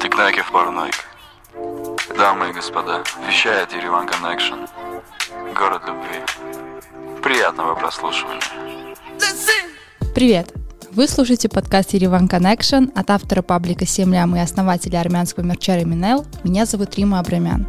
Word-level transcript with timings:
Тикнаки 0.00 0.42
в 0.42 0.52
параноик. 0.52 0.94
Дамы 2.16 2.50
и 2.50 2.52
господа, 2.52 3.02
вещает 3.26 3.72
Ереван 3.72 4.06
Connection. 4.06 4.68
Город 5.54 5.82
любви. 5.86 7.22
Приятного 7.22 7.74
прослушивания. 7.74 8.40
Привет! 10.14 10.52
Вы 10.90 11.08
слушаете 11.08 11.48
подкаст 11.48 11.94
Ереван 11.94 12.26
Connection 12.26 12.92
от 12.94 13.10
автора 13.10 13.42
паблика 13.42 13.86
«Семлям» 13.86 14.36
и 14.36 14.40
основателя 14.40 15.00
армянского 15.00 15.44
мерча 15.44 15.82
Минел. 15.82 16.26
Меня 16.44 16.66
зовут 16.66 16.94
Рима 16.96 17.20
Абрамян. 17.20 17.66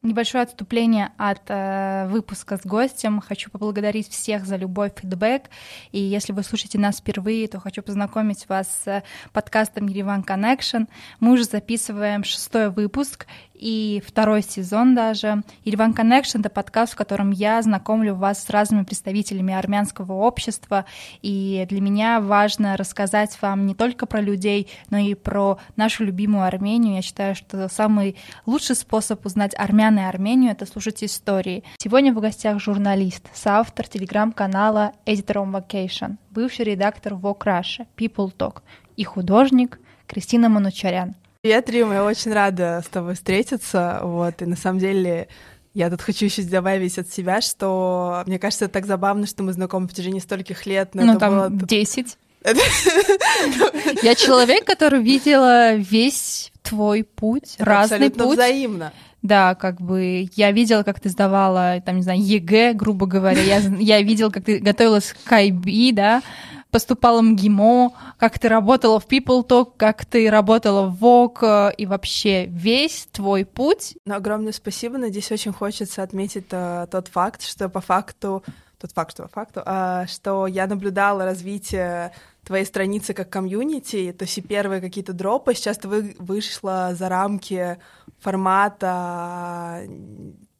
Небольшое 0.00 0.44
отступление 0.44 1.10
от 1.16 1.42
э, 1.48 2.06
выпуска 2.06 2.56
с 2.56 2.64
гостем. 2.64 3.20
Хочу 3.20 3.50
поблагодарить 3.50 4.08
всех 4.08 4.46
за 4.46 4.54
любой 4.54 4.90
фидбэк. 4.90 5.50
И 5.90 5.98
если 5.98 6.32
вы 6.32 6.44
слушаете 6.44 6.78
нас 6.78 6.98
впервые, 6.98 7.48
то 7.48 7.58
хочу 7.58 7.82
познакомить 7.82 8.48
вас 8.48 8.68
с 8.84 9.02
подкастом 9.32 9.88
Ереван 9.88 10.20
Connection. 10.20 10.86
Мы 11.18 11.32
уже 11.32 11.42
записываем 11.42 12.22
шестой 12.22 12.70
выпуск, 12.70 13.26
и 13.58 14.02
второй 14.06 14.42
сезон 14.42 14.94
даже. 14.94 15.42
Ильван 15.64 15.92
Connection— 15.92 16.40
это 16.40 16.48
подкаст, 16.48 16.92
в 16.92 16.96
котором 16.96 17.30
я 17.30 17.60
знакомлю 17.60 18.14
вас 18.14 18.44
с 18.44 18.50
разными 18.50 18.84
представителями 18.84 19.52
армянского 19.52 20.12
общества, 20.12 20.84
и 21.22 21.66
для 21.68 21.80
меня 21.80 22.20
важно 22.20 22.76
рассказать 22.76 23.36
вам 23.42 23.66
не 23.66 23.74
только 23.74 24.06
про 24.06 24.20
людей, 24.20 24.68
но 24.90 24.98
и 24.98 25.14
про 25.14 25.58
нашу 25.76 26.04
любимую 26.04 26.44
Армению. 26.44 26.94
Я 26.96 27.02
считаю, 27.02 27.34
что 27.34 27.68
самый 27.68 28.16
лучший 28.46 28.76
способ 28.76 29.24
узнать 29.26 29.54
армян 29.58 29.98
и 29.98 30.02
Армению— 30.02 30.50
это 30.52 30.66
слушать 30.66 31.02
истории. 31.02 31.64
Сегодня 31.78 32.12
в 32.12 32.20
гостях 32.20 32.60
журналист, 32.60 33.28
соавтор 33.34 33.88
телеграм-канала 33.88 34.92
Editor 35.04 35.44
on 35.44 35.52
Vacation, 35.52 36.16
бывший 36.30 36.64
редактор 36.64 37.14
Vogue 37.14 37.44
Russia, 37.44 37.86
People 37.96 38.32
Talk 38.36 38.62
и 38.96 39.04
художник 39.04 39.80
Кристина 40.06 40.48
Манучарян— 40.48 41.14
Привет, 41.40 41.70
Рим, 41.70 41.92
я 41.92 42.04
очень 42.04 42.32
рада 42.32 42.82
с 42.84 42.88
тобой 42.88 43.14
встретиться, 43.14 44.00
вот, 44.02 44.42
и 44.42 44.44
на 44.44 44.56
самом 44.56 44.80
деле 44.80 45.28
я 45.72 45.88
тут 45.88 46.02
хочу 46.02 46.24
еще 46.24 46.42
добавить 46.42 46.98
от 46.98 47.12
себя, 47.12 47.40
что 47.40 48.24
мне 48.26 48.40
кажется, 48.40 48.64
это 48.64 48.74
так 48.74 48.86
забавно, 48.86 49.24
что 49.24 49.44
мы 49.44 49.52
знакомы 49.52 49.86
в 49.86 49.94
течение 49.94 50.20
стольких 50.20 50.66
лет. 50.66 50.96
Но 50.96 51.04
ну, 51.04 51.10
это 51.12 51.20
там 51.20 51.34
было... 51.34 51.48
10. 51.48 52.18
Я 54.02 54.16
человек, 54.16 54.64
который 54.64 55.00
видела 55.00 55.74
весь 55.74 56.50
твой 56.64 57.04
путь, 57.04 57.54
разный 57.60 58.10
путь. 58.10 58.32
взаимно. 58.34 58.92
Да, 59.22 59.54
как 59.54 59.80
бы 59.80 60.28
я 60.34 60.52
видела, 60.52 60.84
как 60.84 61.00
ты 61.00 61.08
сдавала, 61.08 61.80
там, 61.84 61.96
не 61.96 62.02
знаю, 62.02 62.20
ЕГЭ, 62.20 62.72
грубо 62.72 63.06
говоря. 63.06 63.42
Я, 63.42 63.58
я 63.58 64.02
видела, 64.02 64.30
как 64.30 64.44
ты 64.44 64.58
готовилась 64.58 65.14
к 65.24 65.32
IB, 65.32 65.92
да, 65.92 66.22
поступала 66.70 67.20
в 67.20 67.24
МГИМО, 67.24 67.92
как 68.18 68.38
ты 68.38 68.48
работала 68.48 69.00
в 69.00 69.06
People 69.06 69.46
Talk, 69.46 69.72
как 69.76 70.04
ты 70.04 70.30
работала 70.30 70.86
в 70.86 71.02
Vogue, 71.02 71.74
и 71.74 71.86
вообще 71.86 72.46
весь 72.46 73.08
твой 73.12 73.44
путь. 73.44 73.96
Ну, 74.04 74.14
огромное 74.14 74.52
спасибо. 74.52 74.98
Надеюсь, 74.98 75.32
очень 75.32 75.52
хочется 75.52 76.02
отметить 76.02 76.46
uh, 76.50 76.86
тот 76.86 77.08
факт, 77.08 77.42
что 77.42 77.68
по 77.68 77.80
факту 77.80 78.42
тот 78.78 78.92
факт, 78.92 79.12
что 79.12 79.24
по 79.24 79.28
факту, 79.28 79.60
uh, 79.60 80.06
что 80.06 80.46
я 80.46 80.66
наблюдала 80.66 81.24
развитие 81.24 82.12
твоей 82.44 82.64
страницы 82.64 83.12
как 83.12 83.28
комьюнити, 83.28 84.14
то 84.16 84.24
есть 84.24 84.38
и 84.38 84.42
первые 84.42 84.80
какие-то 84.80 85.12
дропы, 85.12 85.54
сейчас 85.54 85.78
ты 85.78 85.88
вы, 85.88 86.16
вышла 86.18 86.94
за 86.94 87.08
рамки 87.08 87.78
формата 88.20 89.82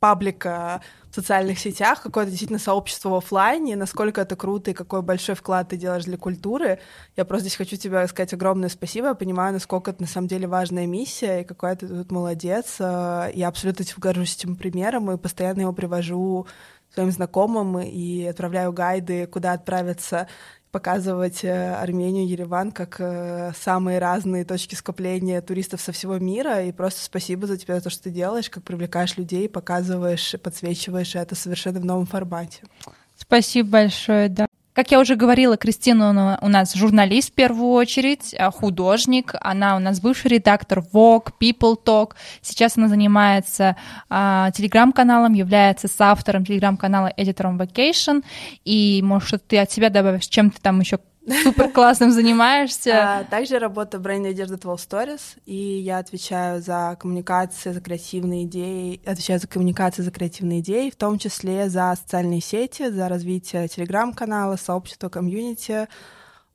паблика 0.01 0.81
в 1.11 1.15
социальных 1.15 1.59
сетях, 1.59 2.03
какое-то 2.03 2.31
действительно 2.31 2.59
сообщество 2.59 3.09
в 3.11 3.15
офлайне, 3.15 3.77
насколько 3.77 4.21
это 4.21 4.37
круто 4.37 4.71
и 4.71 4.75
какой 4.75 5.03
большой 5.03 5.35
вклад 5.35 5.71
ты 5.71 5.77
делаешь 5.77 6.05
для 6.05 6.17
культуры. 6.17 6.79
Я 7.17 7.25
просто 7.25 7.47
здесь 7.49 7.57
хочу 7.57 7.77
тебе 7.77 8.07
сказать 8.07 8.33
огромное 8.35 8.69
спасибо. 8.69 9.09
Я 9.09 9.15
понимаю, 9.15 9.53
насколько 9.53 9.91
это 9.91 10.03
на 10.03 10.09
самом 10.09 10.29
деле 10.29 10.47
важная 10.47 10.87
миссия, 10.87 11.41
и 11.41 11.45
какой 11.45 11.75
ты 11.77 11.89
тут 11.89 12.13
молодец. 12.13 12.77
Э, 12.79 13.31
я 13.35 13.49
абсолютно 13.49 13.85
горжусь 13.97 14.37
этим 14.37 14.57
примером 14.57 15.11
и 15.11 15.19
постоянно 15.19 15.63
его 15.63 15.73
привожу 15.73 16.47
своим 16.93 17.11
знакомым 17.11 17.81
и 17.81 18.25
отправляю 18.25 18.73
гайды, 18.73 19.27
куда 19.27 19.53
отправиться 19.53 20.29
показывать 20.71 21.45
э, 21.45 21.75
Армению, 21.75 22.29
Ереван 22.29 22.73
как 22.73 22.97
э, 22.99 23.53
самые 23.59 23.99
разные 23.99 24.45
точки 24.45 24.75
скопления 24.75 25.41
туристов 25.41 25.81
со 25.81 25.93
всего 25.93 26.19
мира. 26.19 26.65
И 26.65 26.73
просто 26.73 27.03
спасибо 27.03 27.47
за 27.47 27.57
тебя, 27.57 27.77
за 27.77 27.83
то, 27.83 27.91
что 27.91 28.05
ты 28.05 28.11
делаешь, 28.11 28.51
как 28.51 28.63
привлекаешь 28.63 29.17
людей, 29.17 29.49
показываешь, 29.49 30.35
подсвечиваешь 30.43 31.15
это 31.15 31.35
совершенно 31.35 31.81
в 31.81 31.85
новом 31.85 32.07
формате. 32.07 32.63
Спасибо 33.17 33.71
большое, 33.71 34.29
да. 34.29 34.47
Как 34.79 34.93
я 34.93 35.01
уже 35.01 35.17
говорила, 35.17 35.57
Кристина 35.57 36.39
у 36.41 36.47
нас 36.47 36.73
журналист 36.73 37.31
в 37.31 37.33
первую 37.33 37.73
очередь, 37.73 38.33
а, 38.39 38.53
художник. 38.53 39.35
Она 39.41 39.75
у 39.75 39.81
нас 39.81 40.01
бывший 40.01 40.29
редактор 40.29 40.85
Vogue, 40.93 41.33
People 41.41 41.75
Talk. 41.85 42.13
Сейчас 42.43 42.77
она 42.77 42.87
занимается 42.87 43.75
а, 44.09 44.53
телеграм-каналом, 44.53 45.33
является 45.33 45.89
соавтором 45.89 46.45
телеграм-канала 46.45 47.13
Editor 47.17 47.53
on 47.53 47.59
Vacation. 47.59 48.23
И, 48.65 49.01
может, 49.03 49.49
ты 49.49 49.59
от 49.59 49.73
себя 49.73 49.91
добавишь, 49.91 50.29
чем 50.29 50.53
ты 50.53 50.61
там 50.61 50.79
еще 50.79 51.01
супер 51.43 51.71
классным 51.71 52.11
занимаешься. 52.11 53.19
А, 53.21 53.25
также 53.25 53.59
работаю 53.59 54.01
в 54.01 54.05
бренде 54.05 54.31
одежды 54.31 54.57
12 54.57 54.89
Stories, 54.89 55.21
и 55.47 55.55
я 55.55 55.99
отвечаю 55.99 56.63
за 56.63 56.97
коммуникации, 56.99 57.73
за 57.73 57.81
креативные 57.81 58.45
идеи, 58.45 59.01
отвечаю 59.05 59.41
за 59.41 59.47
коммуникации, 59.47 60.03
за 60.03 60.11
креативные 60.11 60.61
идеи, 60.61 60.91
в 60.91 60.97
том 60.97 61.19
числе 61.19 61.69
за 61.69 61.95
социальные 61.97 62.41
сети, 62.41 62.89
за 62.91 63.09
развитие 63.09 63.69
телеграм-канала, 63.69 64.57
сообщества, 64.57 65.09
комьюнити, 65.09 65.89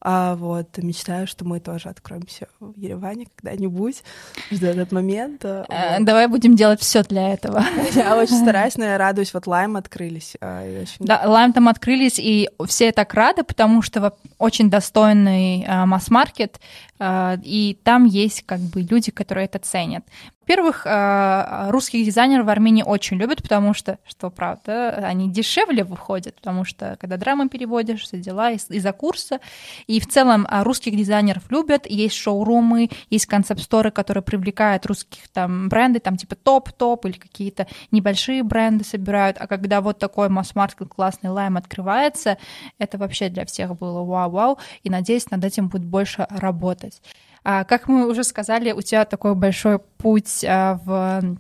а 0.06 0.36
вот 0.36 0.78
мечтаю, 0.80 1.28
что 1.28 1.46
мы 1.46 1.62
тоже 1.62 1.88
откроемся 1.88 2.48
в 2.60 2.78
Ереване 2.78 3.28
когда-нибудь. 3.38 4.04
Жду 4.52 4.66
этот 4.66 4.92
момент. 4.92 5.46
А, 5.46 5.66
вот. 5.98 6.06
Давай 6.06 6.28
будем 6.28 6.58
делать 6.58 6.82
все 6.82 7.04
для 7.04 7.34
этого. 7.34 7.64
Я 7.96 8.18
очень 8.18 8.36
стараюсь, 8.42 8.76
но 8.76 8.84
я 8.84 8.98
радуюсь. 8.98 9.34
Вот 9.34 9.48
Лайм 9.48 9.78
открылись. 9.78 10.36
Очень... 10.42 11.06
Да, 11.06 11.22
Лайм 11.26 11.54
там 11.54 11.70
открылись, 11.70 12.20
и 12.20 12.50
все 12.68 12.92
так 12.92 13.14
рады, 13.14 13.44
потому 13.44 13.82
что 13.82 14.14
очень 14.38 14.70
достойный 14.70 15.66
масс-маркет, 15.86 16.60
и 17.02 17.78
там 17.84 18.06
есть 18.06 18.44
как 18.46 18.60
бы 18.60 18.82
люди, 18.82 19.12
которые 19.12 19.46
это 19.46 19.60
ценят. 19.60 20.04
Во-первых, 20.46 20.86
э, 20.86 21.70
русских 21.70 22.04
дизайнеров 22.04 22.48
в 22.48 22.50
Армении 22.50 22.84
очень 22.84 23.16
любят, 23.16 23.42
потому 23.42 23.74
что, 23.74 23.98
что 24.06 24.30
правда, 24.30 24.90
они 25.02 25.32
дешевле 25.32 25.86
выходят, 25.86 26.36
потому 26.36 26.66
что 26.66 26.98
когда 27.00 27.16
драмы 27.16 27.48
переводишь, 27.48 28.02
все 28.02 28.18
дела 28.18 28.52
из- 28.52 28.68
за 28.68 28.92
курса. 28.92 29.40
И 29.88 30.02
в 30.02 30.08
целом 30.10 30.46
э, 30.46 30.64
русских 30.64 30.98
дизайнеров 30.98 31.50
любят, 31.50 31.86
есть 31.90 32.16
шоурумы, 32.16 32.90
есть 33.10 33.26
концепт-сторы, 33.26 33.90
которые 33.92 34.22
привлекают 34.22 34.86
русских 34.86 35.30
там 35.30 35.70
бренды, 35.70 36.02
там 36.02 36.18
типа 36.18 36.36
топ-топ 36.36 37.06
или 37.06 37.14
какие-то 37.14 37.66
небольшие 37.92 38.44
бренды 38.44 38.84
собирают. 38.84 39.38
А 39.40 39.48
когда 39.48 39.80
вот 39.80 39.98
такой 39.98 40.28
масс-маркет 40.28 40.90
классный 40.90 41.30
лайм 41.30 41.56
открывается, 41.56 42.38
это 42.80 42.98
вообще 42.98 43.30
для 43.30 43.46
всех 43.46 43.78
было 43.78 44.04
вау-вау, 44.04 44.58
и 44.84 44.90
надеюсь, 44.90 45.32
над 45.32 45.46
этим 45.46 45.70
будет 45.70 45.86
больше 45.86 46.28
работать. 46.30 47.02
А, 47.44 47.64
как 47.64 47.88
мы 47.88 48.08
уже 48.08 48.24
сказали, 48.24 48.72
у 48.72 48.82
тебя 48.82 49.06
такой 49.06 49.36
большой 49.36 49.80
путь 49.80 50.44
а, 50.46 50.80
в 50.86 51.38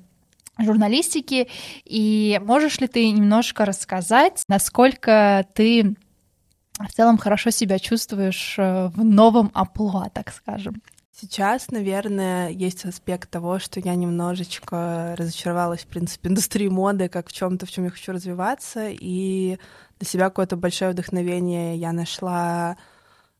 журналистике, 0.59 1.47
и 1.85 2.39
можешь 2.43 2.79
ли 2.79 2.87
ты 2.87 3.09
немножко 3.09 3.65
рассказать, 3.65 4.43
насколько 4.47 5.45
ты 5.53 5.95
в 6.79 6.91
целом 6.91 7.17
хорошо 7.17 7.49
себя 7.49 7.79
чувствуешь 7.79 8.55
э, 8.57 8.87
в 8.87 9.03
новом 9.03 9.51
амплуа, 9.53 10.09
так 10.09 10.31
скажем? 10.33 10.81
Сейчас, 11.15 11.69
наверное, 11.69 12.49
есть 12.49 12.85
аспект 12.85 13.29
того, 13.29 13.59
что 13.59 13.79
я 13.79 13.93
немножечко 13.95 15.15
разочаровалась, 15.17 15.81
в 15.81 15.87
принципе, 15.87 16.29
индустрии 16.29 16.67
моды, 16.67 17.09
как 17.09 17.29
в 17.29 17.33
чем 17.33 17.57
то 17.57 17.65
в 17.65 17.71
чем 17.71 17.85
я 17.85 17.91
хочу 17.91 18.11
развиваться, 18.11 18.89
и 18.89 19.57
для 19.99 20.07
себя 20.07 20.25
какое-то 20.25 20.57
большое 20.57 20.91
вдохновение 20.91 21.77
я 21.77 21.91
нашла 21.93 22.77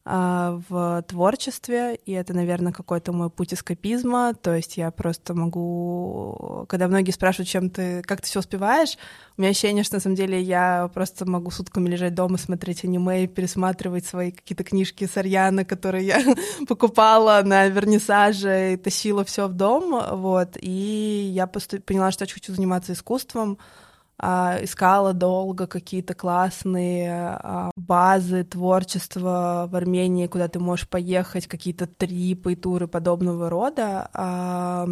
в 0.06 1.02
творчестве, 1.08 1.96
и 1.96 2.12
это, 2.12 2.34
наверное, 2.34 2.73
какой-то 2.73 3.14
мой 3.14 3.29
путь 3.29 3.53
эскапизма, 3.53 4.34
то 4.34 4.53
есть 4.53 4.76
я 4.76 4.91
просто 4.91 5.34
могу, 5.34 6.66
когда 6.67 6.90
многие 6.90 7.11
спрашивают, 7.11 7.47
чем 7.47 7.70
ты, 7.70 8.02
как 8.02 8.20
ты 8.20 8.28
все 8.28 8.40
успеваешь, 8.40 8.97
у 9.38 9.41
меня 9.41 9.52
ощущение, 9.52 9.85
что 9.85 9.96
на 9.96 10.00
самом 10.02 10.17
деле 10.17 10.41
я 10.41 10.90
просто 10.94 11.26
могу 11.26 11.52
сутками 11.52 11.88
лежать 11.88 12.16
дома, 12.16 12.38
смотреть 12.38 12.84
аниме 12.84 13.28
пересматривать 13.28 14.05
свои 14.05 14.32
какие-то 14.32 14.66
книжки 14.66 15.05
Сарьяна, 15.05 15.64
которые 15.64 16.05
я 16.05 16.22
покупала 16.67 17.41
на 17.46 17.67
вернисаже 17.70 18.73
и 18.73 18.78
тащила 18.78 19.23
все 19.23 19.47
в 19.47 19.53
дом, 19.53 20.03
вот, 20.17 20.58
и 20.59 21.32
я 21.34 21.47
поняла, 21.47 22.11
что 22.11 22.26
я 22.26 22.34
хочу 22.34 22.53
заниматься 22.53 22.91
искусством, 22.91 23.58
а, 23.58 23.92
искала 24.20 25.14
долго 25.14 25.68
какие-то 25.68 26.14
классные 26.14 27.12
а, 27.12 27.72
базы 27.76 28.44
творчества 28.44 29.68
в 29.70 29.76
Армении, 29.76 30.28
куда 30.28 30.48
ты 30.48 30.60
можешь 30.60 30.88
поехать, 30.88 31.48
какие-то 31.48 31.88
трипы 31.88 32.56
туры 32.56 32.88
подобного 32.88 33.50
рода. 33.50 34.10
А, 34.14 34.86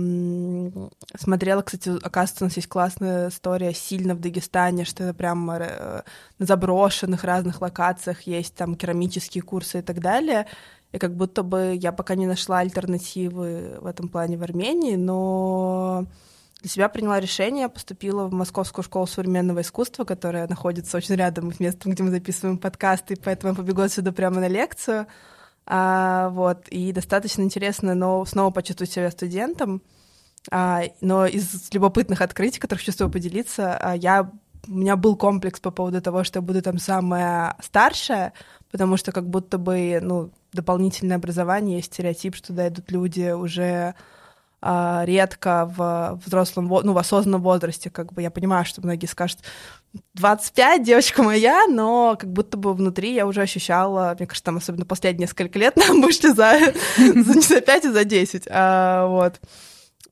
смотрела, 1.17 1.61
кстати, 1.61 1.89
оказывается, 2.01 2.43
у 2.43 2.47
нас 2.47 2.55
есть 2.55 2.67
классная 2.67 3.29
история 3.29 3.73
сильно 3.73 4.15
в 4.15 4.19
Дагестане, 4.19 4.85
что 4.85 5.13
прям 5.13 5.49
э, 5.51 6.01
на 6.39 6.45
заброшенных 6.45 7.23
разных 7.23 7.61
локациях 7.61 8.23
есть 8.23 8.55
там 8.55 8.75
керамические 8.75 9.43
курсы 9.43 9.79
и 9.79 9.81
так 9.81 9.99
далее. 9.99 10.47
и 10.91 10.97
как 10.97 11.15
будто 11.15 11.43
бы 11.43 11.73
я 11.75 11.91
пока 11.91 12.15
не 12.15 12.25
нашла 12.27 12.59
альтернативы 12.59 13.77
в 13.79 13.85
этом 13.85 14.09
плане 14.09 14.37
в 14.37 14.43
Армении, 14.43 14.95
но 14.95 16.07
для 16.61 16.69
себя 16.69 16.89
приняла 16.89 17.19
решение, 17.19 17.69
поступила 17.69 18.27
в 18.27 18.33
Московскую 18.33 18.83
школу 18.83 19.07
современного 19.07 19.61
искусства, 19.61 20.03
которая 20.03 20.47
находится 20.47 20.97
очень 20.97 21.15
рядом 21.15 21.51
с 21.51 21.59
местом, 21.59 21.91
где 21.91 22.03
мы 22.03 22.11
записываем 22.11 22.57
подкасты, 22.57 23.17
поэтому 23.21 23.55
побегу 23.55 23.81
отсюда 23.81 24.11
прямо 24.11 24.39
на 24.39 24.47
лекцию. 24.47 25.07
А, 25.65 26.29
вот, 26.29 26.67
и 26.69 26.91
достаточно 26.91 27.41
интересно, 27.41 27.95
но 27.95 28.23
снова 28.25 28.51
почувствовать 28.51 28.91
себя 28.91 29.09
студентом. 29.09 29.81
А, 30.51 30.83
но 31.01 31.25
из 31.25 31.71
любопытных 31.73 32.21
открытий, 32.21 32.59
которых 32.59 32.83
чувствую 32.83 33.09
поделиться, 33.09 33.77
а, 33.77 33.95
я 33.95 34.31
у 34.67 34.71
меня 34.71 34.95
был 34.95 35.15
комплекс 35.15 35.59
по 35.59 35.71
поводу 35.71 36.01
того, 36.01 36.23
что 36.23 36.37
я 36.37 36.41
буду 36.41 36.61
там 36.61 36.77
самая 36.77 37.57
старшая, 37.63 38.33
потому 38.71 38.95
что 38.95 39.11
как 39.11 39.27
будто 39.27 39.57
бы, 39.57 39.99
ну, 40.01 40.31
дополнительное 40.53 41.17
образование, 41.17 41.77
есть 41.77 41.93
стереотип, 41.93 42.35
что 42.35 42.47
туда 42.47 42.67
идут 42.67 42.91
люди 42.91 43.31
уже 43.31 43.95
редко 44.61 45.65
в 45.75 46.19
взрослом, 46.23 46.67
ну, 46.67 46.93
в 46.93 46.97
осознанном 46.97 47.41
возрасте, 47.41 47.89
как 47.89 48.13
бы 48.13 48.21
я 48.21 48.29
понимаю, 48.29 48.63
что 48.63 48.81
многие 48.81 49.07
скажут, 49.07 49.39
25, 50.13 50.83
девочка 50.83 51.23
моя, 51.23 51.65
но 51.67 52.15
как 52.19 52.31
будто 52.31 52.57
бы 52.57 52.73
внутри 52.73 53.13
я 53.13 53.25
уже 53.25 53.41
ощущала, 53.41 54.15
мне 54.17 54.27
кажется, 54.27 54.45
там 54.45 54.57
особенно 54.57 54.85
последние 54.85 55.25
несколько 55.25 55.59
лет 55.59 55.75
нам 55.87 56.01
вышли 56.01 56.29
за, 56.29 56.59
за 56.97 57.33
не 57.35 57.41
за 57.41 57.61
5, 57.61 57.85
а 57.85 57.91
за 57.91 58.03
10, 58.05 58.47
а, 58.49 59.07
вот. 59.07 59.39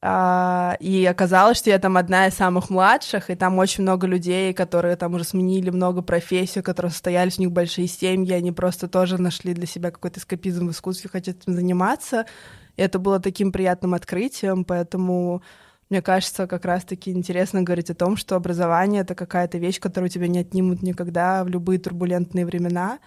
А, 0.01 0.77
и 0.79 1.05
оказалось, 1.05 1.57
что 1.57 1.69
я 1.69 1.77
там 1.77 1.97
одна 1.97 2.27
из 2.27 2.33
самых 2.33 2.69
младших, 2.69 3.29
и 3.29 3.35
там 3.35 3.57
очень 3.57 3.83
много 3.83 4.07
людей, 4.07 4.53
которые 4.53 4.95
там 4.95 5.13
уже 5.13 5.25
сменили 5.25 5.69
много 5.69 6.01
профессий, 6.01 6.61
которые 6.61 6.91
состоялись, 6.91 7.37
у 7.37 7.41
них 7.41 7.51
большие 7.51 7.87
семьи, 7.87 8.31
они 8.33 8.53
просто 8.53 8.87
тоже 8.87 9.21
нашли 9.21 9.53
для 9.53 9.67
себя 9.67 9.91
какой-то 9.91 10.19
эскапизм 10.19 10.67
в 10.67 10.71
искусстве, 10.71 11.09
хотят 11.09 11.37
этим 11.41 11.53
заниматься. 11.53 12.25
Это 12.79 12.97
было 12.97 13.19
таким 13.19 13.51
приятным 13.51 13.93
открытием, 13.93 14.63
поэтому 14.63 15.41
мне 15.89 16.01
кажется, 16.01 16.47
как 16.47 16.65
раз-таки 16.65 17.11
интересно 17.11 17.63
говорить 17.63 17.89
о 17.89 17.95
том, 17.95 18.15
что 18.15 18.35
образование— 18.35 19.01
это 19.03 19.15
какая-то 19.15 19.57
вещь, 19.57 19.79
которую 19.79 20.09
тебя 20.09 20.27
не 20.27 20.39
отнимут 20.39 20.81
никогда 20.81 21.43
в 21.43 21.49
любые 21.49 21.79
турбулентные 21.79 22.45
времена. 22.45 22.99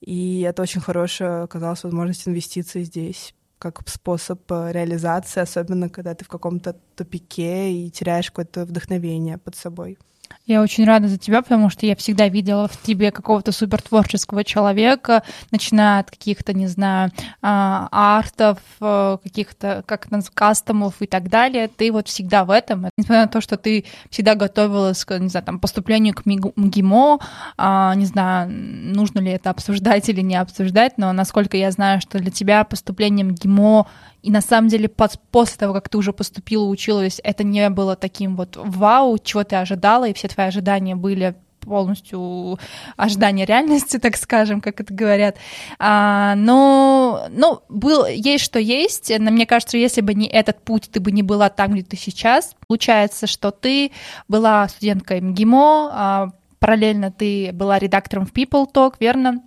И 0.00 0.40
это 0.40 0.62
очень 0.62 0.80
хорошая 0.82 1.44
оказалась 1.44 1.84
возможность 1.84 2.28
инвестиций 2.28 2.82
здесь 2.82 3.34
как 3.58 3.88
способ 3.88 4.40
э, 4.52 4.72
реализации, 4.72 5.40
особенно 5.40 5.88
когда 5.88 6.14
ты 6.14 6.24
в 6.24 6.28
каком-то 6.28 6.76
тупике 6.94 7.72
и 7.72 7.90
теряешь 7.90 8.30
какое-то 8.30 8.66
вдохновение 8.66 9.38
под 9.38 9.54
собой. 9.56 9.96
Я 10.46 10.62
очень 10.62 10.84
рада 10.84 11.08
за 11.08 11.18
тебя, 11.18 11.42
потому 11.42 11.70
что 11.70 11.86
я 11.86 11.96
всегда 11.96 12.28
видела 12.28 12.68
в 12.68 12.80
тебе 12.80 13.10
какого-то 13.10 13.50
супер 13.50 13.82
творческого 13.82 14.44
человека, 14.44 15.24
начиная 15.50 16.00
от 16.00 16.10
каких-то, 16.10 16.52
не 16.52 16.68
знаю, 16.68 17.10
а, 17.42 17.88
артов, 17.90 18.58
э, 18.80 19.18
каких-то, 19.22 19.82
как 19.86 20.06
это 20.06 20.20
кастомов 20.32 20.94
и 21.00 21.06
так 21.06 21.28
далее. 21.28 21.68
Ты 21.68 21.90
вот 21.90 22.06
всегда 22.06 22.44
в 22.44 22.50
этом. 22.50 22.86
Несмотря 22.96 23.22
на 23.22 23.28
то, 23.28 23.40
что 23.40 23.56
ты 23.56 23.86
всегда 24.08 24.36
готовилась 24.36 25.04
к, 25.04 25.18
не 25.18 25.28
знаю, 25.28 25.44
там, 25.44 25.58
поступлению 25.58 26.14
к 26.14 26.24
МГИМО, 26.24 27.18
а, 27.56 27.94
не 27.96 28.04
знаю, 28.04 28.48
нужно 28.50 29.18
ли 29.18 29.32
это 29.32 29.50
обсуждать 29.50 30.08
или 30.08 30.20
не 30.20 30.36
обсуждать, 30.36 30.96
но 30.96 31.12
насколько 31.12 31.56
я 31.56 31.72
знаю, 31.72 32.00
что 32.00 32.18
для 32.18 32.30
тебя 32.30 32.62
поступление 32.62 33.24
МГИМО 33.24 33.86
и 34.26 34.30
на 34.32 34.40
самом 34.40 34.66
деле 34.66 34.88
после 34.88 35.56
того, 35.56 35.72
как 35.72 35.88
ты 35.88 35.96
уже 35.96 36.12
поступила, 36.12 36.64
училась, 36.64 37.20
это 37.22 37.44
не 37.44 37.70
было 37.70 37.94
таким 37.94 38.34
вот 38.34 38.56
вау, 38.56 39.18
чего 39.18 39.44
ты 39.44 39.54
ожидала, 39.54 40.08
и 40.08 40.14
все 40.14 40.26
твои 40.26 40.48
ожидания 40.48 40.96
были 40.96 41.36
полностью 41.60 42.58
ожидания 42.96 43.44
реальности, 43.44 43.98
так 44.02 44.16
скажем, 44.16 44.60
как 44.60 44.80
это 44.80 44.92
говорят. 44.92 45.36
А, 45.78 46.34
но, 46.34 47.28
ну, 47.30 47.60
был, 47.68 48.04
есть 48.06 48.42
что 48.42 48.58
есть. 48.58 49.12
Но 49.16 49.30
мне 49.30 49.46
кажется, 49.46 49.78
если 49.78 50.00
бы 50.00 50.12
не 50.14 50.26
этот 50.26 50.60
путь, 50.60 50.90
ты 50.90 50.98
бы 50.98 51.12
не 51.12 51.22
была 51.22 51.48
там, 51.48 51.74
где 51.74 51.84
ты 51.84 51.96
сейчас. 51.96 52.56
Получается, 52.66 53.28
что 53.28 53.52
ты 53.52 53.92
была 54.26 54.66
студенткой 54.66 55.20
МГИМО, 55.20 55.90
а, 55.92 56.30
параллельно 56.58 57.12
ты 57.12 57.52
была 57.52 57.78
редактором 57.78 58.26
в 58.26 58.32
People 58.32 58.66
Talk, 58.72 58.94
верно? 58.98 59.40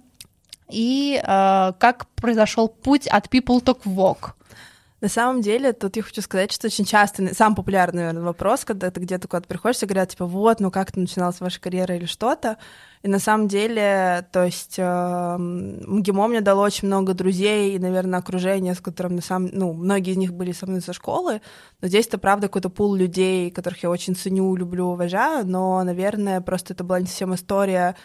И 0.70 1.20
а, 1.24 1.74
как 1.80 2.08
произошел 2.16 2.68
путь 2.68 3.08
от 3.08 3.28
People 3.28 3.64
Talk 3.64 3.82
Vogue? 3.86 4.34
На 5.02 5.08
самом 5.08 5.42
деле, 5.42 5.72
тут 5.72 5.96
я 5.96 6.04
хочу 6.04 6.22
сказать, 6.22 6.52
что 6.52 6.68
очень 6.68 6.84
часто, 6.84 7.34
самый 7.34 7.56
популярный, 7.56 8.02
наверное, 8.02 8.24
вопрос, 8.24 8.66
когда 8.66 8.92
ты 8.92 9.00
где-то 9.00 9.30
куда-то 9.30 9.48
приходишь, 9.48 9.82
и 9.82 9.86
говорят, 9.86 10.10
типа, 10.10 10.26
вот, 10.26 10.60
ну 10.60 10.72
как 10.72 10.94
начиналась 10.98 11.40
ваша 11.40 11.62
карьера 11.62 11.96
или 11.96 12.06
что-то. 12.06 12.58
И 13.02 13.08
на 13.08 13.20
самом 13.20 13.48
деле, 13.48 14.28
то 14.34 14.44
есть 14.44 14.76
э, 14.78 15.38
МГИМО 15.38 16.28
мне 16.28 16.42
дало 16.42 16.64
очень 16.64 16.90
много 16.90 17.14
друзей 17.14 17.76
и, 17.76 17.80
наверное, 17.80 18.20
окружение, 18.20 18.76
с 18.76 18.82
которым, 18.82 19.16
на 19.16 19.22
самом, 19.22 19.52
ну, 19.54 19.72
многие 19.72 20.12
из 20.12 20.18
них 20.18 20.34
были 20.34 20.52
со 20.52 20.68
мной 20.68 20.82
со 20.82 20.92
школы, 20.92 21.42
но 21.80 21.88
здесь 21.88 22.08
это, 22.08 22.18
правда, 22.18 22.48
какой-то 22.48 22.70
пул 22.70 22.94
людей, 22.94 23.52
которых 23.52 23.82
я 23.84 23.90
очень 23.90 24.18
ценю, 24.18 24.54
люблю, 24.58 24.88
уважаю, 24.88 25.48
но, 25.48 25.82
наверное, 25.82 26.42
просто 26.42 26.74
это 26.74 26.84
была 26.84 27.00
не 27.00 27.08
совсем 27.08 27.34
история 27.34 27.96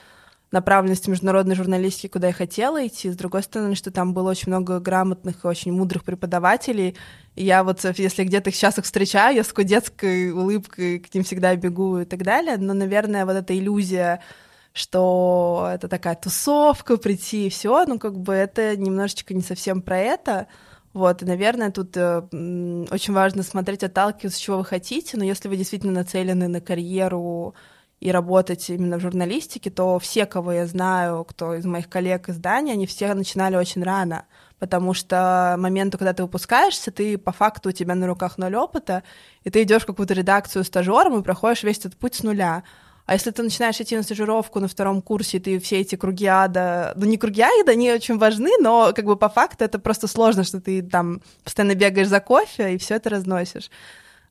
направленности 0.55 1.11
международной 1.11 1.55
журналистики, 1.55 2.07
куда 2.07 2.29
я 2.29 2.33
хотела 2.33 2.87
идти, 2.87 3.11
с 3.11 3.17
другой 3.17 3.43
стороны, 3.43 3.75
что 3.75 3.91
там 3.91 4.15
было 4.15 4.31
очень 4.31 4.49
много 4.49 4.81
грамотных 4.81 5.45
и 5.45 5.47
очень 5.47 5.73
мудрых 5.73 6.05
преподавателей, 6.05 6.97
и 7.35 7.45
я 7.45 7.63
вот, 7.63 7.85
если 7.99 8.25
где-то 8.25 8.51
сейчас 8.51 8.79
их 8.79 8.85
встречаю, 8.85 9.37
я 9.37 9.45
с 9.45 9.49
такой 9.49 9.65
детской 9.65 10.31
улыбкой 10.31 11.01
к 11.01 11.13
ним 11.13 11.25
всегда 11.25 11.55
бегу 11.57 11.99
и 11.99 12.05
так 12.07 12.23
далее, 12.23 12.57
но, 12.57 12.73
наверное, 12.73 13.27
вот 13.27 13.37
эта 13.37 13.57
иллюзия 13.57 14.21
что 14.77 15.71
это 15.73 15.87
такая 15.87 16.17
тусовка, 16.17 16.97
прийти 16.97 17.47
и 17.47 17.51
все, 17.51 17.85
ну, 17.87 18.01
как 18.01 18.19
бы 18.19 18.35
это 18.35 18.77
немножечко 18.77 19.33
не 19.33 19.43
совсем 19.43 19.81
про 19.83 19.99
это, 19.99 20.49
вот, 20.93 21.23
и, 21.23 21.27
наверное, 21.27 21.71
тут 21.71 21.97
э, 21.97 22.23
очень 22.91 23.15
важно 23.15 23.43
смотреть, 23.43 23.85
отталкиваться, 23.85 24.41
чего 24.41 24.59
вы 24.59 24.65
хотите, 24.65 25.17
но 25.17 25.25
если 25.25 25.49
вы 25.49 25.57
действительно 25.57 25.93
нацелены 25.93 26.49
на 26.49 26.61
карьеру 26.61 27.55
и 28.01 28.11
работать 28.11 28.69
именно 28.71 28.99
в 28.99 29.01
журналистике, 29.01 29.71
то 29.71 29.99
все, 29.99 30.27
кого 30.27 30.53
я 30.53 30.67
знаю, 30.67 31.25
кто 31.25 31.55
из 31.55 31.65
моих 31.65 31.89
коллег 31.89 32.29
из 32.29 32.37
Дании, 32.37 32.73
они 32.73 32.87
все 32.87 33.13
начинали 33.15 33.57
очень 33.57 33.83
рано, 33.83 34.27
потому 34.59 34.95
что 34.95 35.57
моменту, 35.59 35.99
когда 35.99 36.13
ты 36.13 36.23
выпускаешься, 36.23 36.91
ты 36.91 37.17
по 37.17 37.33
факту 37.33 37.71
у 37.71 37.73
тебя 37.73 37.95
на 37.95 38.07
руках 38.07 38.37
ноль 38.39 38.57
опыта, 38.57 39.03
и 39.43 39.51
ты 39.51 39.63
идешь 39.63 39.83
в 39.83 39.87
какую-то 39.87 40.15
редакцию 40.15 40.65
стажером 40.65 41.19
и 41.19 41.23
проходишь 41.23 41.63
весь 41.63 41.79
этот 41.79 41.97
путь 41.97 42.15
с 42.15 42.23
нуля. 42.23 42.63
А 43.07 43.13
если 43.13 43.31
ты 43.31 43.43
начинаешь 43.43 43.79
идти 43.81 43.97
на 43.97 44.03
стажировку 44.03 44.61
на 44.61 44.69
втором 44.69 45.03
курсе, 45.03 45.39
ты 45.39 45.59
все 45.59 45.81
эти 45.81 45.95
круги 45.95 46.25
ада, 46.25 46.95
ну 46.97 47.05
не 47.05 47.19
круги 47.19 47.43
ада, 47.43 47.73
они 47.73 47.93
очень 47.93 48.17
важны, 48.17 48.51
но 48.61 48.93
как 48.95 49.05
бы 49.05 49.17
по 49.17 49.29
факту 49.29 49.65
это 49.65 49.79
просто 49.79 50.09
сложно, 50.09 50.43
что 50.43 50.61
ты 50.61 50.83
там 50.83 51.21
постоянно 51.43 51.75
бегаешь 51.75 52.09
за 52.09 52.21
кофе 52.21 52.75
и 52.75 52.79
все 52.79 52.95
это 52.95 53.11
разносишь. 53.11 53.71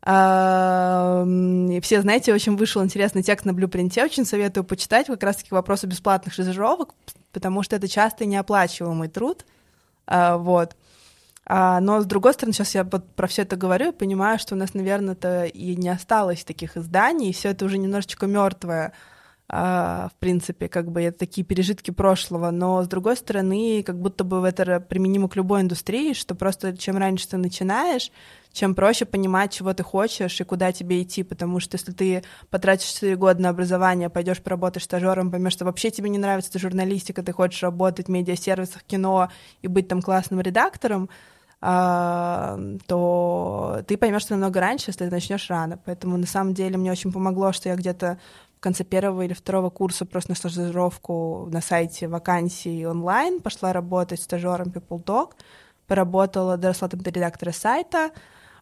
И 0.05 1.79
все, 1.81 2.01
знаете, 2.01 2.33
очень 2.33 2.57
вышел 2.57 2.83
интересный 2.83 3.23
текст 3.23 3.45
на 3.45 3.53
Блюпринте, 3.53 4.03
очень 4.03 4.25
советую 4.25 4.65
почитать 4.65 5.07
как 5.07 5.23
раз-таки 5.23 5.49
вопросы 5.51 5.87
бесплатных 5.87 6.33
стажировок, 6.33 6.93
потому 7.31 7.63
что 7.63 7.77
это 7.77 7.87
часто 7.87 8.25
неоплачиваемый 8.25 9.07
труд, 9.07 9.45
а, 10.05 10.37
вот. 10.37 10.75
А, 11.45 11.79
но, 11.79 12.01
с 12.01 12.05
другой 12.05 12.33
стороны, 12.33 12.53
сейчас 12.53 12.75
я 12.75 12.83
про 12.83 13.27
все 13.27 13.41
это 13.41 13.55
говорю 13.55 13.89
и 13.89 13.95
понимаю, 13.95 14.39
что 14.39 14.55
у 14.55 14.57
нас, 14.57 14.73
наверное, 14.73 15.15
то 15.15 15.45
и 15.45 15.75
не 15.77 15.89
осталось 15.89 16.43
таких 16.43 16.77
изданий, 16.77 17.29
и 17.29 17.33
все 17.33 17.49
это 17.49 17.65
уже 17.65 17.77
немножечко 17.77 18.27
мертвое, 18.27 18.93
а, 19.49 20.09
в 20.09 20.19
принципе, 20.19 20.69
как 20.69 20.91
бы 20.91 21.01
это 21.03 21.19
такие 21.19 21.45
пережитки 21.45 21.91
прошлого, 21.91 22.49
но, 22.49 22.81
с 22.83 22.87
другой 22.87 23.17
стороны, 23.17 23.83
как 23.85 23.99
будто 23.99 24.23
бы 24.23 24.47
это 24.47 24.79
применимо 24.79 25.27
к 25.27 25.35
любой 25.35 25.61
индустрии, 25.61 26.13
что 26.13 26.33
просто 26.33 26.75
чем 26.77 26.97
раньше 26.97 27.27
ты 27.27 27.37
начинаешь, 27.37 28.11
чем 28.53 28.73
проще 28.73 29.05
понимать, 29.05 29.51
чего 29.51 29.73
ты 29.73 29.83
хочешь 29.83 30.39
и 30.39 30.43
куда 30.43 30.71
тебе 30.71 31.01
идти, 31.03 31.23
потому 31.23 31.59
что 31.59 31.75
если 31.75 31.91
ты 31.91 32.23
потратишь 32.49 32.87
4 32.87 33.15
года 33.17 33.41
на 33.41 33.49
образование, 33.49 34.09
пойдешь 34.09 34.41
поработаешь 34.41 34.85
стажером, 34.85 35.29
поймешь, 35.29 35.53
что 35.53 35.65
вообще 35.65 35.91
тебе 35.91 36.09
не 36.09 36.17
нравится 36.17 36.49
эта 36.49 36.59
журналистика, 36.59 37.21
ты 37.21 37.33
хочешь 37.33 37.63
работать 37.63 38.07
в 38.07 38.11
медиасервисах, 38.11 38.83
кино 38.83 39.29
и 39.61 39.67
быть 39.67 39.87
там 39.87 40.01
классным 40.01 40.39
редактором, 40.39 41.09
а, 41.59 42.59
то 42.87 43.81
ты 43.87 43.97
поймешь 43.97 44.23
что 44.23 44.33
намного 44.33 44.59
раньше, 44.59 44.89
если 44.89 45.05
ты 45.05 45.11
начнешь 45.11 45.49
рано. 45.49 45.79
Поэтому 45.85 46.17
на 46.17 46.27
самом 46.27 46.53
деле 46.53 46.77
мне 46.77 46.91
очень 46.91 47.11
помогло, 47.11 47.53
что 47.53 47.69
я 47.69 47.75
где-то 47.75 48.19
конце 48.63 48.83
первого 48.83 49.23
или 49.23 49.33
второго 49.33 49.69
курса 49.69 50.05
просто 50.05 50.31
на 50.31 50.35
стажировку 50.35 51.47
на 51.51 51.61
сайте 51.61 52.07
вакансий 52.07 52.87
онлайн 52.87 53.41
пошла 53.41 53.73
работать 53.73 54.21
стажером 54.21 54.69
People 54.69 55.03
Talk, 55.03 55.31
поработала, 55.87 56.57
доросла 56.57 56.87
там 56.87 57.01
до 57.01 57.11
редактора 57.11 57.51
сайта, 57.51 58.11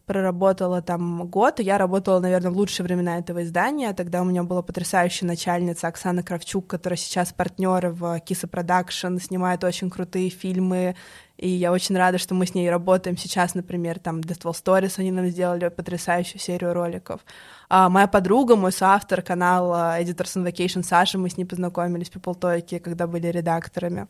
проработала 0.06 0.82
там 0.82 1.26
год, 1.28 1.60
и 1.60 1.62
я 1.62 1.78
работала, 1.78 2.20
наверное, 2.20 2.50
в 2.50 2.56
лучшие 2.56 2.84
времена 2.84 3.18
этого 3.18 3.42
издания. 3.42 3.92
Тогда 3.92 4.22
у 4.22 4.24
меня 4.24 4.42
была 4.42 4.62
потрясающая 4.62 5.26
начальница 5.26 5.88
Оксана 5.88 6.22
Кравчук, 6.22 6.66
которая 6.66 6.96
сейчас 6.96 7.32
партнер 7.32 7.88
в 7.88 8.20
Киса 8.20 8.48
Production, 8.48 9.18
снимает 9.18 9.64
очень 9.64 9.90
крутые 9.90 10.30
фильмы, 10.30 10.96
и 11.36 11.48
я 11.48 11.72
очень 11.72 11.96
рада, 11.96 12.18
что 12.18 12.34
мы 12.34 12.46
с 12.46 12.54
ней 12.54 12.70
работаем 12.70 13.16
сейчас, 13.16 13.54
например, 13.54 13.98
там 13.98 14.20
Deathfall 14.20 14.52
Stories, 14.52 14.94
они 14.98 15.10
нам 15.10 15.26
сделали 15.28 15.68
потрясающую 15.68 16.40
серию 16.40 16.72
роликов. 16.72 17.20
А 17.68 17.88
моя 17.88 18.06
подруга, 18.06 18.54
мой 18.54 18.72
соавтор 18.72 19.22
канала 19.22 20.00
Editors 20.00 20.36
on 20.36 20.46
Vacation 20.46 20.82
Саша, 20.82 21.18
мы 21.18 21.30
с 21.30 21.36
ней 21.36 21.44
познакомились 21.44 22.10
в 22.10 22.16
Talk, 22.16 22.80
когда 22.80 23.06
были 23.06 23.28
редакторами. 23.28 24.08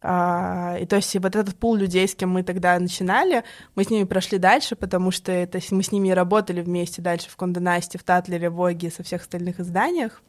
А, 0.00 0.76
и 0.80 0.86
то 0.86 0.96
есть 0.96 1.14
вот 1.16 1.34
этот 1.34 1.56
пул 1.56 1.74
людей, 1.74 2.06
с 2.06 2.14
кем 2.14 2.30
мы 2.30 2.44
тогда 2.44 2.78
начинали, 2.78 3.42
мы 3.74 3.82
с 3.82 3.90
ними 3.90 4.04
прошли 4.04 4.38
дальше, 4.38 4.76
потому 4.76 5.10
что 5.10 5.32
это, 5.32 5.58
мы 5.72 5.82
с 5.82 5.90
ними 5.90 6.10
работали 6.10 6.62
вместе 6.62 7.02
дальше 7.02 7.28
в 7.28 7.36
Конденасте, 7.36 7.98
в 7.98 8.04
Татлере, 8.04 8.48
в 8.48 8.60
Воге, 8.60 8.90
со 8.90 9.02
всех 9.02 9.22
остальных 9.22 9.58
изданиях. 9.58 10.22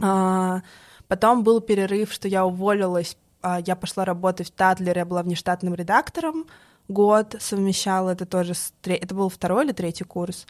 А, 0.00 0.60
потом 1.08 1.44
был 1.44 1.60
перерыв, 1.60 2.12
что 2.12 2.28
я 2.28 2.44
уволилась, 2.44 3.16
а, 3.40 3.60
я 3.64 3.74
пошла 3.74 4.04
работать 4.04 4.48
в 4.48 4.52
Татлере, 4.52 5.00
я 5.00 5.04
была 5.06 5.22
внештатным 5.22 5.74
редактором 5.74 6.46
год, 6.88 7.36
совмещала 7.40 8.10
это 8.10 8.26
тоже, 8.26 8.54
с, 8.54 8.74
это 8.84 9.14
был 9.14 9.30
второй 9.30 9.64
или 9.64 9.72
третий 9.72 10.04
курс. 10.04 10.46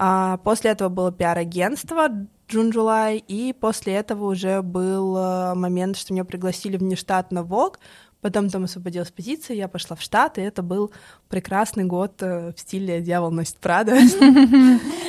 А 0.00 0.36
после 0.38 0.70
этого 0.70 0.88
было 0.88 1.10
пиар-агентство 1.10 2.06
June-July, 2.48 3.16
и 3.16 3.52
после 3.52 3.94
этого 3.94 4.26
уже 4.26 4.62
был 4.62 5.16
э, 5.16 5.54
момент, 5.56 5.96
что 5.96 6.12
меня 6.12 6.24
пригласили 6.24 6.76
в 6.76 6.84
нештат 6.84 7.32
на 7.32 7.40
Vogue, 7.40 7.74
Потом 8.20 8.50
там 8.50 8.64
освободилась 8.64 9.12
позиция, 9.12 9.56
я 9.56 9.68
пошла 9.68 9.94
в 9.94 10.02
Штаты, 10.02 10.40
и 10.40 10.44
это 10.44 10.62
был 10.62 10.90
прекрасный 11.28 11.84
год 11.84 12.14
э, 12.20 12.52
в 12.56 12.58
стиле 12.58 13.00
«Дьявол 13.00 13.30
носит 13.30 13.56
Прада». 13.58 13.96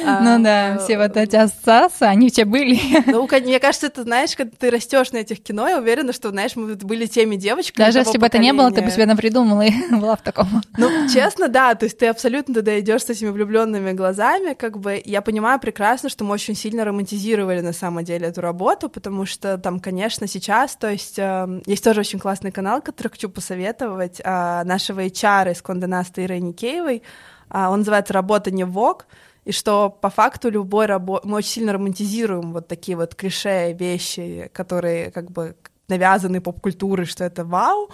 Ну 0.02 0.42
да, 0.42 0.80
все 0.80 0.98
вот 0.98 1.18
эти 1.18 1.36
ассоциации, 1.36 2.08
они 2.08 2.30
все 2.30 2.46
были. 2.46 2.80
Ну, 3.12 3.28
мне 3.28 3.60
кажется, 3.60 3.88
это, 3.88 4.04
знаешь, 4.04 4.36
когда 4.36 4.54
ты 4.58 4.72
растешь 4.72 5.12
на 5.12 5.18
этих 5.18 5.44
кино, 5.44 5.68
я 5.68 5.78
уверена, 5.78 6.14
что, 6.14 6.30
знаешь, 6.30 6.56
мы 6.56 6.74
были 6.76 7.06
теми 7.06 7.36
девочками 7.36 7.86
Даже 7.86 8.00
если 8.00 8.18
бы 8.18 8.26
это 8.26 8.38
не 8.38 8.54
было, 8.54 8.72
ты 8.72 8.82
бы 8.82 8.90
себе 8.90 9.06
напридумала 9.06 9.62
и 9.62 9.72
была 9.92 10.16
в 10.16 10.22
таком. 10.22 10.48
Ну, 10.78 10.90
честно, 11.14 11.48
да, 11.48 11.76
то 11.76 11.86
есть 11.86 11.98
ты 11.98 12.08
абсолютно 12.08 12.56
туда 12.56 12.80
идешь 12.80 13.04
с 13.04 13.10
этими 13.10 13.30
влюбленными 13.30 13.92
глазами, 13.92 14.54
как 14.54 14.80
бы, 14.80 15.02
я 15.04 15.22
понимаю 15.22 15.60
прекрасно, 15.60 16.10
что 16.10 16.24
мы 16.24 16.32
очень 16.32 16.56
сильно 16.56 16.86
романтизировали 16.86 17.62
на 17.62 17.74
самом 17.74 18.04
деле 18.04 18.28
эту 18.28 18.42
работу, 18.42 18.90
потому 18.90 19.26
что 19.26 19.58
там, 19.58 19.80
конечно, 19.80 20.28
сейчас, 20.28 20.76
то 20.76 20.90
есть 20.90 21.20
эм, 21.20 21.62
есть 21.66 21.84
тоже 21.84 22.00
очень 22.00 22.20
классный 22.20 22.52
канал, 22.52 22.82
который 22.82 22.99
который 23.00 23.12
хочу 23.12 23.30
посоветовать, 23.30 24.22
а, 24.26 24.66
нашего 24.66 25.06
HR 25.06 25.54
из 25.54 25.62
Конденаста 25.62 26.22
Иры 26.22 26.40
Никеевой. 26.40 27.02
А, 27.48 27.70
он 27.70 27.80
называется 27.80 28.14
«Работа 28.14 28.52
не 28.52 28.66
ВОК», 28.66 29.08
и 29.46 29.54
что 29.54 29.90
по 29.90 30.10
факту 30.10 30.50
любой 30.50 30.86
работы... 30.86 31.26
Мы 31.26 31.38
очень 31.38 31.50
сильно 31.50 31.72
романтизируем 31.72 32.52
вот 32.52 32.68
такие 32.68 32.98
вот 32.98 33.16
клише 33.16 33.72
вещи, 33.72 34.52
которые 34.54 35.12
как 35.12 35.32
бы 35.32 35.56
навязаны 35.88 36.42
поп-культурой, 36.42 37.06
что 37.06 37.24
это 37.24 37.46
вау, 37.46 37.90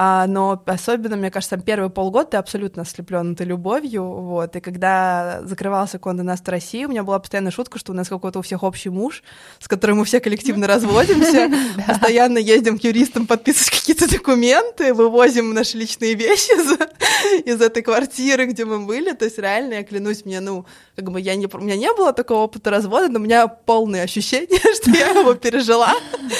а, 0.00 0.28
но 0.28 0.62
особенно, 0.64 1.16
мне 1.16 1.28
кажется, 1.28 1.56
там 1.56 1.64
первые 1.64 1.90
полгода 1.90 2.30
ты 2.30 2.36
абсолютно 2.36 2.82
ослеплен 2.82 3.32
этой 3.32 3.44
любовью, 3.44 4.04
вот, 4.04 4.54
и 4.54 4.60
когда 4.60 5.40
закрывался 5.42 5.98
Конде 5.98 6.22
Наст 6.22 6.48
России, 6.48 6.84
у 6.84 6.88
меня 6.88 7.02
была 7.02 7.18
постоянная 7.18 7.50
шутка, 7.50 7.80
что 7.80 7.90
у 7.90 7.96
нас 7.96 8.08
какой-то 8.08 8.38
у 8.38 8.42
всех 8.42 8.62
общий 8.62 8.90
муж, 8.90 9.24
с 9.58 9.66
которым 9.66 9.98
мы 9.98 10.04
все 10.04 10.20
коллективно 10.20 10.66
разводимся, 10.68 11.50
постоянно 11.88 12.38
ездим 12.38 12.78
к 12.78 12.84
юристам 12.84 13.26
подписывать 13.26 13.70
какие-то 13.70 14.08
документы, 14.08 14.94
вывозим 14.94 15.52
наши 15.52 15.76
личные 15.76 16.14
вещи 16.14 16.52
из 17.44 17.60
этой 17.60 17.82
квартиры, 17.82 18.46
где 18.46 18.64
мы 18.64 18.78
были, 18.86 19.14
то 19.14 19.24
есть 19.24 19.38
реально, 19.38 19.74
я 19.74 19.82
клянусь, 19.82 20.24
мне, 20.24 20.38
ну, 20.38 20.64
как 20.94 21.10
бы 21.10 21.20
я 21.20 21.34
не, 21.34 21.48
у 21.52 21.58
меня 21.58 21.76
не 21.76 21.92
было 21.92 22.12
такого 22.12 22.44
опыта 22.44 22.70
развода, 22.70 23.08
но 23.08 23.18
у 23.18 23.22
меня 23.22 23.48
полное 23.48 24.04
ощущение, 24.04 24.60
что 24.80 24.92
я 24.92 25.08
его 25.08 25.34
пережила. 25.34 25.92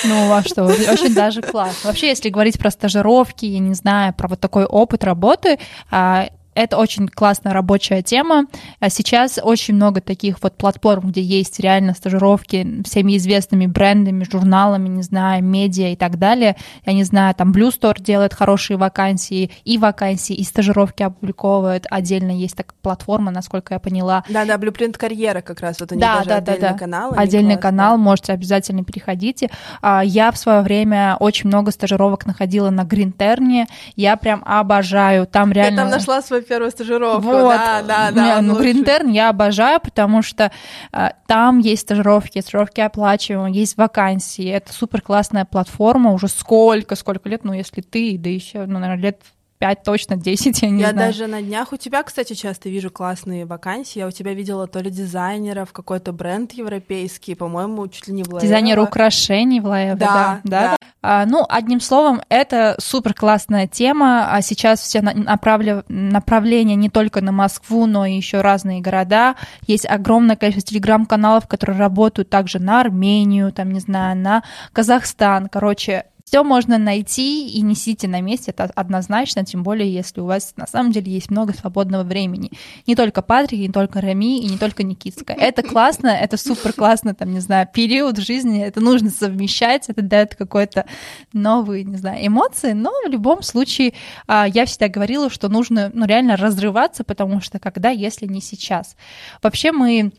Ну, 0.04 0.32
а 0.32 0.44
что, 0.44 0.64
очень 0.64 1.12
даже 1.12 1.42
класс. 1.42 1.82
Вообще, 1.82 2.06
если 2.06 2.28
говорить 2.28 2.56
про 2.56 2.70
стажировки, 2.70 3.47
я 3.48 3.58
не 3.58 3.74
знаю, 3.74 4.12
про 4.14 4.28
вот 4.28 4.40
такой 4.40 4.64
опыт 4.64 5.04
работы, 5.04 5.58
а, 5.90 6.28
это 6.58 6.76
очень 6.76 7.08
классная 7.08 7.52
рабочая 7.52 8.02
тема. 8.02 8.46
А 8.80 8.90
сейчас 8.90 9.38
очень 9.40 9.74
много 9.74 10.00
таких 10.00 10.42
вот 10.42 10.56
платформ, 10.56 11.10
где 11.10 11.22
есть 11.22 11.60
реально 11.60 11.94
стажировки 11.94 12.82
всеми 12.84 13.16
известными 13.16 13.66
брендами, 13.66 14.24
журналами, 14.24 14.88
не 14.88 15.02
знаю, 15.02 15.44
медиа 15.44 15.92
и 15.92 15.96
так 15.96 16.18
далее. 16.18 16.56
Я 16.84 16.92
не 16.94 17.04
знаю, 17.04 17.34
там 17.36 17.52
Blue 17.52 17.70
Store 17.70 18.02
делает 18.02 18.34
хорошие 18.34 18.76
вакансии, 18.76 19.52
и 19.64 19.78
вакансии, 19.78 20.34
и 20.34 20.42
стажировки 20.42 21.02
опубликовывает. 21.02 21.86
Отдельно 21.90 22.32
есть 22.32 22.56
такая 22.56 22.76
платформа, 22.82 23.30
насколько 23.30 23.74
я 23.74 23.80
поняла. 23.80 24.24
Да-да, 24.28 24.56
Blueprint 24.56 24.96
карьера 24.96 25.42
как 25.42 25.60
раз, 25.60 25.78
вот 25.78 25.92
у 25.92 25.94
них 25.94 26.02
да, 26.02 26.16
даже 26.16 26.28
да, 26.28 26.36
отдельный 26.36 26.60
да, 26.60 26.72
да. 26.72 26.78
канал. 26.78 27.14
Отдельный 27.16 27.54
класс, 27.54 27.62
канал, 27.62 27.96
да. 27.96 28.02
можете 28.02 28.32
обязательно 28.32 28.82
переходите. 28.82 29.48
А, 29.80 30.02
я 30.04 30.32
в 30.32 30.38
свое 30.38 30.62
время 30.62 31.16
очень 31.20 31.48
много 31.48 31.70
стажировок 31.70 32.26
находила 32.26 32.70
на 32.70 32.84
Гринтерне, 32.84 33.66
я 33.94 34.16
прям 34.16 34.42
обожаю, 34.44 35.26
там 35.26 35.52
реально... 35.52 35.80
Я 35.80 35.82
там 35.82 35.90
нашла 35.90 36.20
свой 36.20 36.42
первую 36.48 36.70
стажировку. 36.70 37.28
Вот. 37.28 37.56
Да, 37.56 37.82
да, 37.86 38.10
да. 38.10 38.42
Ну, 38.42 38.58
Гринтерн 38.58 39.08
я 39.08 39.28
обожаю, 39.28 39.80
потому 39.80 40.22
что 40.22 40.50
а, 40.92 41.12
там 41.26 41.58
есть 41.58 41.82
стажировки, 41.82 42.40
стажировки 42.40 42.80
оплачиваемые, 42.80 43.54
есть 43.54 43.76
вакансии. 43.76 44.48
Это 44.48 44.72
супер 44.72 45.02
классная 45.02 45.44
платформа. 45.44 46.12
Уже 46.12 46.28
сколько, 46.28 46.96
сколько 46.96 47.28
лет, 47.28 47.44
ну, 47.44 47.52
если 47.52 47.80
ты, 47.80 48.16
да 48.18 48.30
еще, 48.30 48.66
ну, 48.66 48.78
наверное, 48.78 49.02
лет 49.02 49.22
5, 49.58 49.82
точно 49.82 50.16
10, 50.16 50.62
я 50.62 50.70
не 50.70 50.80
я 50.80 50.90
знаю. 50.90 51.06
Я 51.08 51.12
даже 51.12 51.26
на 51.26 51.42
днях 51.42 51.72
у 51.72 51.76
тебя, 51.76 52.02
кстати, 52.02 52.34
часто 52.34 52.68
вижу 52.68 52.90
классные 52.90 53.44
вакансии. 53.44 53.98
Я 53.98 54.06
у 54.06 54.10
тебя 54.10 54.32
видела 54.32 54.66
то 54.66 54.80
ли 54.80 54.90
дизайнеров, 54.90 55.72
какой-то 55.72 56.12
бренд 56.12 56.52
европейский, 56.52 57.34
по-моему, 57.34 57.88
чуть 57.88 58.08
ли 58.08 58.14
не 58.14 58.22
в 58.22 58.28
Лаево. 58.28 58.40
Дизайнер 58.40 58.78
украшений 58.78 59.60
в 59.60 59.66
Лаево, 59.66 59.98
да. 59.98 60.06
да, 60.06 60.40
да. 60.44 60.60
да. 60.70 60.77
А, 61.00 61.26
ну, 61.26 61.44
одним 61.48 61.80
словом, 61.80 62.22
это 62.28 62.74
супер 62.78 63.14
классная 63.14 63.66
тема. 63.66 64.32
А 64.32 64.42
сейчас 64.42 64.80
все 64.80 65.00
направля... 65.00 65.84
направления 65.88 66.74
не 66.74 66.90
только 66.90 67.20
на 67.20 67.32
Москву, 67.32 67.86
но 67.86 68.04
и 68.04 68.14
еще 68.14 68.40
разные 68.40 68.80
города. 68.80 69.36
Есть 69.66 69.86
огромное 69.88 70.36
количество 70.36 70.70
телеграм-каналов, 70.70 71.46
которые 71.46 71.78
работают 71.78 72.30
также 72.30 72.58
на 72.58 72.80
Армению, 72.80 73.52
там, 73.52 73.70
не 73.72 73.80
знаю, 73.80 74.16
на 74.16 74.42
Казахстан. 74.72 75.48
Короче, 75.48 76.04
все 76.28 76.44
можно 76.44 76.76
найти 76.76 77.49
и 77.49 77.62
несите 77.62 78.06
на 78.06 78.20
месте, 78.20 78.50
это 78.50 78.64
однозначно, 78.75 79.47
тем 79.47 79.62
более, 79.62 79.90
если 79.90 80.20
у 80.20 80.26
вас 80.26 80.52
на 80.56 80.66
самом 80.66 80.92
деле 80.92 81.11
есть 81.11 81.30
много 81.30 81.54
свободного 81.54 82.02
времени. 82.02 82.50
Не 82.87 82.97
только 82.97 83.23
Патрик, 83.23 83.61
не 83.61 83.70
только 83.70 84.02
Рами 84.02 84.38
и 84.42 84.47
не 84.47 84.58
только 84.58 84.82
Никитская. 84.82 85.35
Это 85.38 85.62
классно, 85.62 86.08
это 86.08 86.37
супер 86.37 86.75
классно, 86.75 87.14
там, 87.14 87.32
не 87.32 87.40
знаю, 87.40 87.66
период 87.73 88.18
в 88.18 88.26
жизни, 88.26 88.62
это 88.62 88.82
нужно 88.82 89.08
совмещать, 89.08 89.88
это 89.88 90.02
дает 90.02 90.37
какой-то 90.37 90.85
новые, 91.32 91.85
не 91.85 91.97
знаю, 91.97 92.26
эмоции, 92.26 92.73
но 92.73 92.92
в 93.06 93.08
любом 93.08 93.42
случае 93.42 93.94
а, 94.26 94.47
я 94.47 94.66
всегда 94.66 94.88
говорила, 94.88 95.30
что 95.30 95.49
нужно, 95.49 95.90
ну, 95.94 96.04
реально 96.04 96.37
разрываться, 96.37 97.04
потому 97.04 97.40
что 97.40 97.58
когда, 97.58 97.88
если 97.88 98.26
не 98.26 98.42
сейчас. 98.42 98.97
Вообще 99.42 99.73
мы 99.73 100.12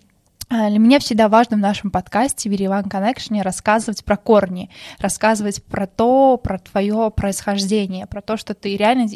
для 0.50 0.80
меня 0.80 0.98
всегда 0.98 1.30
важно 1.30 1.58
в 1.58 1.60
нашем 1.60 1.92
подкасте 1.92 2.50
Вериван 2.50 2.86
Connection 2.86 3.40
рассказывать 3.44 4.04
про 4.04 4.18
корни, 4.18 4.72
рассказывать 4.98 5.64
про 5.64 5.86
то, 5.86 6.38
про 6.38 6.58
твое 6.58 7.12
происхождение, 7.16 8.08
про 8.08 8.22
то, 8.22 8.36
что 8.36 8.56
ты 8.56 8.76
реально... 8.76 9.08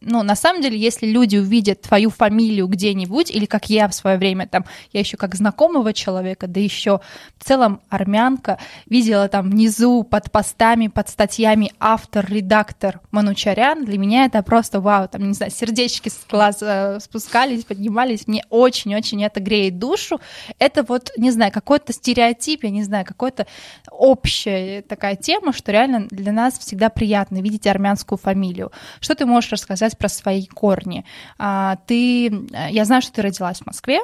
Ну, 0.00 0.24
на 0.24 0.34
самом 0.34 0.62
деле, 0.62 0.76
если 0.76 1.06
люди 1.06 1.36
увидят 1.36 1.82
твою 1.82 2.10
фамилию 2.10 2.66
где-нибудь, 2.66 3.30
или 3.30 3.44
как 3.46 3.70
я 3.70 3.86
в 3.86 3.94
свое 3.94 4.18
время, 4.18 4.48
там, 4.48 4.64
я 4.92 5.00
еще 5.00 5.16
как 5.16 5.36
знакомого 5.36 5.92
человека, 5.92 6.48
да 6.48 6.58
еще 6.58 7.00
в 7.38 7.44
целом 7.44 7.82
армянка, 7.88 8.58
видела 8.86 9.28
там 9.28 9.50
внизу 9.50 10.02
под 10.02 10.32
постами, 10.32 10.88
под 10.88 11.08
статьями 11.08 11.72
автор, 11.78 12.26
редактор 12.28 13.00
Манучарян, 13.12 13.84
для 13.84 13.98
меня 13.98 14.24
это 14.24 14.42
просто 14.42 14.80
вау, 14.80 15.06
там, 15.06 15.28
не 15.28 15.34
знаю, 15.34 15.52
сердечки 15.52 16.08
с 16.08 16.18
глаз 16.28 16.58
э, 16.62 16.98
спускались, 16.98 17.64
поднимались, 17.64 18.26
мне 18.26 18.42
очень-очень 18.50 19.22
это 19.22 19.38
греет 19.38 19.78
душу, 19.78 20.20
это 20.58 20.79
это 20.80 20.92
вот, 20.92 21.10
не 21.16 21.30
знаю, 21.30 21.52
какой-то 21.52 21.92
стереотип, 21.92 22.64
я 22.64 22.70
не 22.70 22.82
знаю, 22.82 23.04
какой-то 23.04 23.46
общая 23.90 24.82
такая 24.82 25.16
тема, 25.16 25.52
что 25.52 25.72
реально 25.72 26.08
для 26.10 26.32
нас 26.32 26.58
всегда 26.58 26.88
приятно 26.88 27.40
видеть 27.40 27.66
армянскую 27.66 28.18
фамилию. 28.18 28.72
Что 29.00 29.14
ты 29.14 29.26
можешь 29.26 29.52
рассказать 29.52 29.96
про 29.98 30.08
свои 30.08 30.46
корни? 30.46 31.04
А, 31.38 31.76
ты, 31.86 32.46
я 32.70 32.84
знаю, 32.84 33.02
что 33.02 33.12
ты 33.12 33.22
родилась 33.22 33.60
в 33.60 33.66
Москве, 33.66 34.00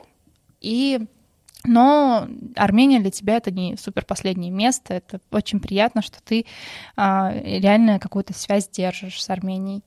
и 0.60 1.00
но 1.68 2.28
Армения 2.54 3.00
для 3.00 3.10
тебя 3.10 3.38
это 3.38 3.50
не 3.50 3.76
супер 3.76 4.04
последнее 4.04 4.52
место. 4.52 4.94
Это 4.94 5.20
очень 5.32 5.58
приятно, 5.58 6.00
что 6.00 6.22
ты 6.22 6.46
а, 6.96 7.32
реально 7.34 7.98
какую-то 7.98 8.34
связь 8.34 8.68
держишь 8.68 9.20
с 9.20 9.28
Арменией. 9.30 9.82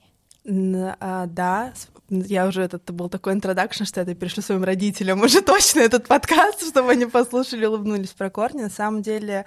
А, 0.46 1.26
да, 1.28 1.74
я 2.10 2.48
уже 2.48 2.64
это 2.64 2.80
был 2.94 3.10
такой 3.10 3.34
интродакшн, 3.34 3.84
что 3.84 4.02
я 4.02 4.16
перешлю 4.16 4.42
своим 4.42 4.64
родителям 4.64 5.22
уже 5.22 5.42
точно 5.44 5.82
этот 5.82 6.08
подкаст, 6.08 6.68
чтобы 6.68 6.92
они 6.92 7.06
послушали, 7.06 7.66
улыбнулись 7.66 8.10
про 8.10 8.30
корни. 8.30 8.62
На 8.62 8.70
самом 8.70 9.02
деле, 9.02 9.46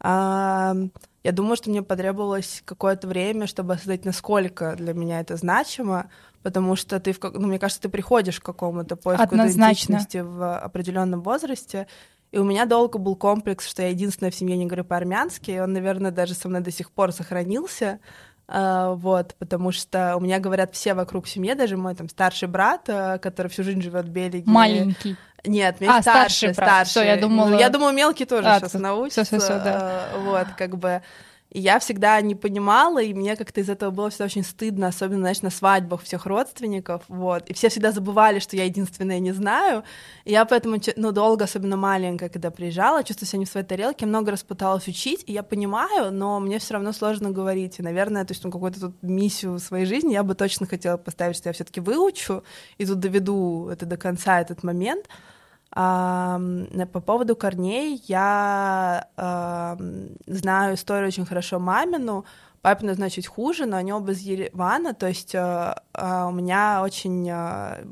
а, 0.00 0.74
я 1.22 1.32
думаю, 1.32 1.56
что 1.56 1.70
мне 1.70 1.82
потребовалось 1.82 2.62
какое-то 2.64 3.06
время, 3.06 3.46
чтобы 3.46 3.74
осознать, 3.74 4.04
насколько 4.04 4.74
для 4.76 4.94
меня 4.94 5.20
это 5.20 5.36
значимо, 5.36 6.10
потому 6.42 6.74
что 6.74 6.98
ты, 6.98 7.12
в, 7.12 7.18
ну, 7.22 7.46
мне 7.46 7.58
кажется, 7.58 7.82
ты 7.82 7.88
приходишь 7.88 8.40
к 8.40 8.44
какому-то 8.44 8.96
поиску 8.96 9.22
Однозначно. 9.22 9.94
идентичности 9.94 10.18
в 10.18 10.58
определенном 10.58 11.22
возрасте. 11.22 11.86
И 12.32 12.38
у 12.38 12.44
меня 12.44 12.64
долго 12.64 12.98
был 12.98 13.14
комплекс, 13.14 13.68
что 13.68 13.82
я 13.82 13.88
единственная 13.88 14.30
в 14.30 14.34
семье 14.34 14.56
не 14.56 14.64
говорю 14.64 14.84
по-армянски, 14.84 15.50
и 15.50 15.60
он, 15.60 15.74
наверное, 15.74 16.10
даже 16.10 16.34
со 16.34 16.48
мной 16.48 16.62
до 16.62 16.70
сих 16.70 16.90
пор 16.90 17.12
сохранился. 17.12 18.00
Uh, 18.48 18.96
вот, 18.96 19.34
потому 19.38 19.72
что 19.72 20.16
у 20.16 20.20
меня 20.20 20.38
говорят 20.38 20.74
все 20.74 20.92
вокруг 20.94 21.26
семьи, 21.26 21.54
даже 21.54 21.76
мой 21.76 21.94
там 21.94 22.08
старший 22.08 22.48
брат, 22.48 22.88
uh, 22.88 23.18
который 23.18 23.48
всю 23.48 23.62
жизнь 23.62 23.80
живет 23.80 24.06
в 24.06 24.08
Бельгии. 24.10 24.42
Маленький. 24.44 25.16
Нет, 25.44 25.76
а, 25.80 26.02
старший, 26.02 26.52
старший. 26.52 26.90
Все, 26.90 27.02
я 27.02 27.16
думала... 27.16 27.48
Ну, 27.48 27.58
я 27.58 27.68
думаю, 27.68 27.94
мелкий 27.94 28.26
тоже 28.26 28.48
а, 28.48 28.60
сейчас 28.60 28.74
научится. 28.74 29.24
Всё, 29.24 29.38
всё, 29.38 29.46
всё, 29.46 29.64
да. 29.64 30.08
Uh, 30.14 30.24
вот, 30.24 30.46
как 30.56 30.76
бы... 30.76 31.02
И 31.52 31.60
я 31.60 31.78
всегда 31.80 32.18
не 32.22 32.34
понимала, 32.34 33.02
и 33.02 33.12
мне 33.12 33.36
как-то 33.36 33.60
из 33.60 33.68
этого 33.68 33.90
было 33.90 34.08
всегда 34.08 34.24
очень 34.24 34.42
стыдно, 34.42 34.86
особенно, 34.86 35.20
знаешь, 35.20 35.42
на 35.42 35.50
свадьбах 35.50 36.02
всех 36.02 36.24
родственников, 36.24 37.02
вот. 37.08 37.46
И 37.50 37.52
все 37.52 37.68
всегда 37.68 37.92
забывали, 37.92 38.38
что 38.38 38.56
я 38.56 38.64
единственная 38.64 39.18
не 39.18 39.32
знаю. 39.32 39.84
И 40.24 40.32
я 40.32 40.46
поэтому, 40.46 40.78
ну, 40.96 41.12
долго, 41.12 41.44
особенно 41.44 41.76
маленькая, 41.76 42.30
когда 42.30 42.50
приезжала, 42.50 43.04
чувствую 43.04 43.28
себя 43.28 43.38
не 43.40 43.44
в 43.44 43.50
своей 43.50 43.66
тарелке, 43.66 44.06
много 44.06 44.30
раз 44.30 44.42
пыталась 44.42 44.88
учить, 44.88 45.24
и 45.26 45.32
я 45.34 45.42
понимаю, 45.42 46.10
но 46.10 46.40
мне 46.40 46.58
все 46.58 46.72
равно 46.72 46.92
сложно 46.92 47.30
говорить. 47.30 47.78
И, 47.78 47.82
наверное, 47.82 48.24
то 48.24 48.32
есть, 48.32 48.42
ну, 48.44 48.50
какую-то 48.50 48.80
тут 48.80 49.02
миссию 49.02 49.52
в 49.52 49.58
своей 49.58 49.84
жизни 49.84 50.14
я 50.14 50.22
бы 50.22 50.34
точно 50.34 50.66
хотела 50.66 50.96
поставить, 50.96 51.36
что 51.36 51.50
я 51.50 51.52
все 51.52 51.64
таки 51.64 51.80
выучу, 51.80 52.44
и 52.78 52.86
тут 52.86 52.98
доведу 52.98 53.68
это 53.68 53.84
до 53.84 53.98
конца, 53.98 54.40
этот 54.40 54.62
момент. 54.62 55.06
По 55.74 57.00
поводу 57.06 57.34
корней 57.34 58.02
я 58.06 59.08
знаю 60.26 60.74
историю 60.74 61.08
очень 61.08 61.24
хорошо 61.24 61.58
мамину, 61.58 62.26
папину, 62.62 62.94
значит, 62.94 63.26
хуже, 63.26 63.66
но 63.66 63.76
они 63.76 63.92
оба 63.92 64.12
из 64.12 64.20
Еревана, 64.20 64.94
то 64.94 65.08
есть 65.08 65.34
а, 65.34 65.82
а, 65.92 66.28
у 66.28 66.30
меня 66.30 66.80
очень 66.82 67.28
а, 67.30 67.84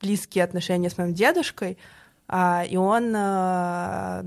близкие 0.00 0.44
отношения 0.44 0.90
с 0.90 0.98
моим 0.98 1.14
дедушкой, 1.14 1.78
а, 2.28 2.62
и 2.68 2.76
он 2.76 3.14
а, 3.16 4.22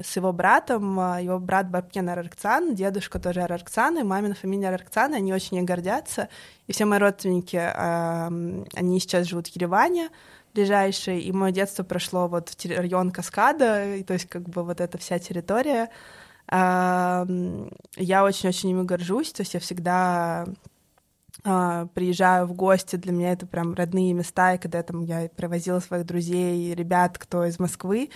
с 0.00 0.14
его 0.14 0.32
братом, 0.32 0.98
его 1.18 1.38
брат 1.38 1.70
Баркен 1.70 2.08
Араркцан, 2.10 2.74
дедушка 2.74 3.18
тоже 3.18 3.40
Араркцан, 3.40 3.98
и 3.98 4.02
мамина 4.02 4.34
фамилия 4.34 4.68
Араркцан, 4.68 5.14
они 5.14 5.32
очень 5.32 5.64
гордятся, 5.64 6.28
и 6.66 6.72
все 6.72 6.84
мои 6.84 6.98
родственники, 6.98 7.56
они 7.56 9.00
сейчас 9.00 9.26
живут 9.26 9.48
в 9.48 9.56
Ереване, 9.56 10.10
ближайший, 10.56 11.20
и 11.20 11.32
мое 11.32 11.52
детство 11.52 11.84
прошло 11.84 12.28
вот 12.28 12.48
в 12.48 12.64
район 12.64 13.10
Каскада, 13.10 13.96
и, 13.96 14.02
то 14.02 14.14
есть 14.14 14.26
как 14.28 14.48
бы 14.48 14.64
вот 14.64 14.80
эта 14.80 14.96
вся 14.98 15.18
территория. 15.18 15.90
Я 16.50 17.24
очень-очень 18.24 18.70
ими 18.70 18.84
горжусь, 18.84 19.32
то 19.32 19.42
есть 19.42 19.54
я 19.54 19.60
всегда 19.60 20.46
а, 21.44 21.86
приезжаю 21.94 22.46
в 22.46 22.54
гости, 22.54 22.96
для 22.96 23.12
меня 23.12 23.32
это 23.32 23.46
прям 23.46 23.74
родные 23.74 24.12
места, 24.12 24.54
и 24.54 24.58
когда 24.58 24.82
там 24.82 25.02
я 25.02 25.28
привозила 25.28 25.80
своих 25.80 26.06
друзей, 26.06 26.74
ребят, 26.74 27.18
кто 27.18 27.44
из 27.44 27.58
Москвы, 27.58 28.10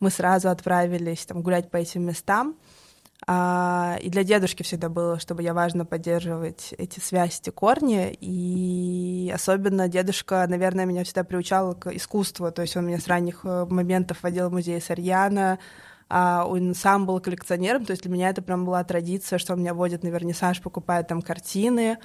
мы 0.00 0.10
сразу 0.10 0.48
отправились 0.48 1.26
там 1.26 1.42
гулять 1.42 1.70
по 1.70 1.76
этим 1.76 2.02
местам. 2.04 2.56
А, 3.26 3.98
и 4.02 4.10
для 4.10 4.24
дедушки 4.24 4.62
всегда 4.62 4.88
было, 4.88 5.18
чтобы 5.18 5.42
я 5.42 5.54
важно 5.54 5.84
поддерживать 5.84 6.74
эти 6.76 6.98
связи, 6.98 7.38
эти 7.40 7.50
корни. 7.50 8.16
И 8.20 9.30
особенно 9.34 9.88
дедушка, 9.88 10.44
наверное, 10.48 10.86
меня 10.86 11.04
всегда 11.04 11.24
приучал 11.24 11.74
к 11.74 11.88
искусству. 11.88 12.50
То 12.50 12.62
есть 12.62 12.76
он 12.76 12.86
меня 12.86 12.98
с 12.98 13.06
ранних 13.06 13.40
э, 13.44 13.66
моментов 13.68 14.22
водил 14.22 14.48
в 14.48 14.52
музей 14.52 14.80
Сарьяна, 14.80 15.58
а 16.08 16.44
он 16.46 16.74
сам 16.74 17.06
был 17.06 17.20
коллекционером, 17.20 17.86
то 17.86 17.92
есть 17.92 18.02
для 18.02 18.12
меня 18.12 18.28
это 18.28 18.42
прям 18.42 18.66
была 18.66 18.84
традиция, 18.84 19.38
что 19.38 19.54
он 19.54 19.60
меня 19.60 19.72
водит 19.72 20.02
на 20.02 20.08
вернисаж, 20.08 20.60
покупает 20.60 21.08
там 21.08 21.22
картины, 21.22 21.96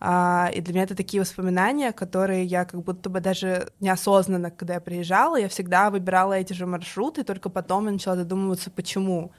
а, 0.00 0.50
и 0.54 0.60
для 0.60 0.74
меня 0.74 0.84
это 0.84 0.94
такие 0.94 1.22
воспоминания, 1.22 1.92
которые 1.92 2.44
я 2.44 2.66
как 2.66 2.82
будто 2.82 3.08
бы 3.08 3.20
даже 3.20 3.68
неосознанно, 3.80 4.50
когда 4.50 4.74
я 4.74 4.80
приезжала, 4.80 5.36
я 5.36 5.48
всегда 5.48 5.88
выбирала 5.88 6.34
эти 6.34 6.52
же 6.52 6.66
маршруты, 6.66 7.24
только 7.24 7.48
потом 7.48 7.86
я 7.86 7.92
начала 7.92 8.16
задумываться, 8.16 8.70
почему. 8.70 9.32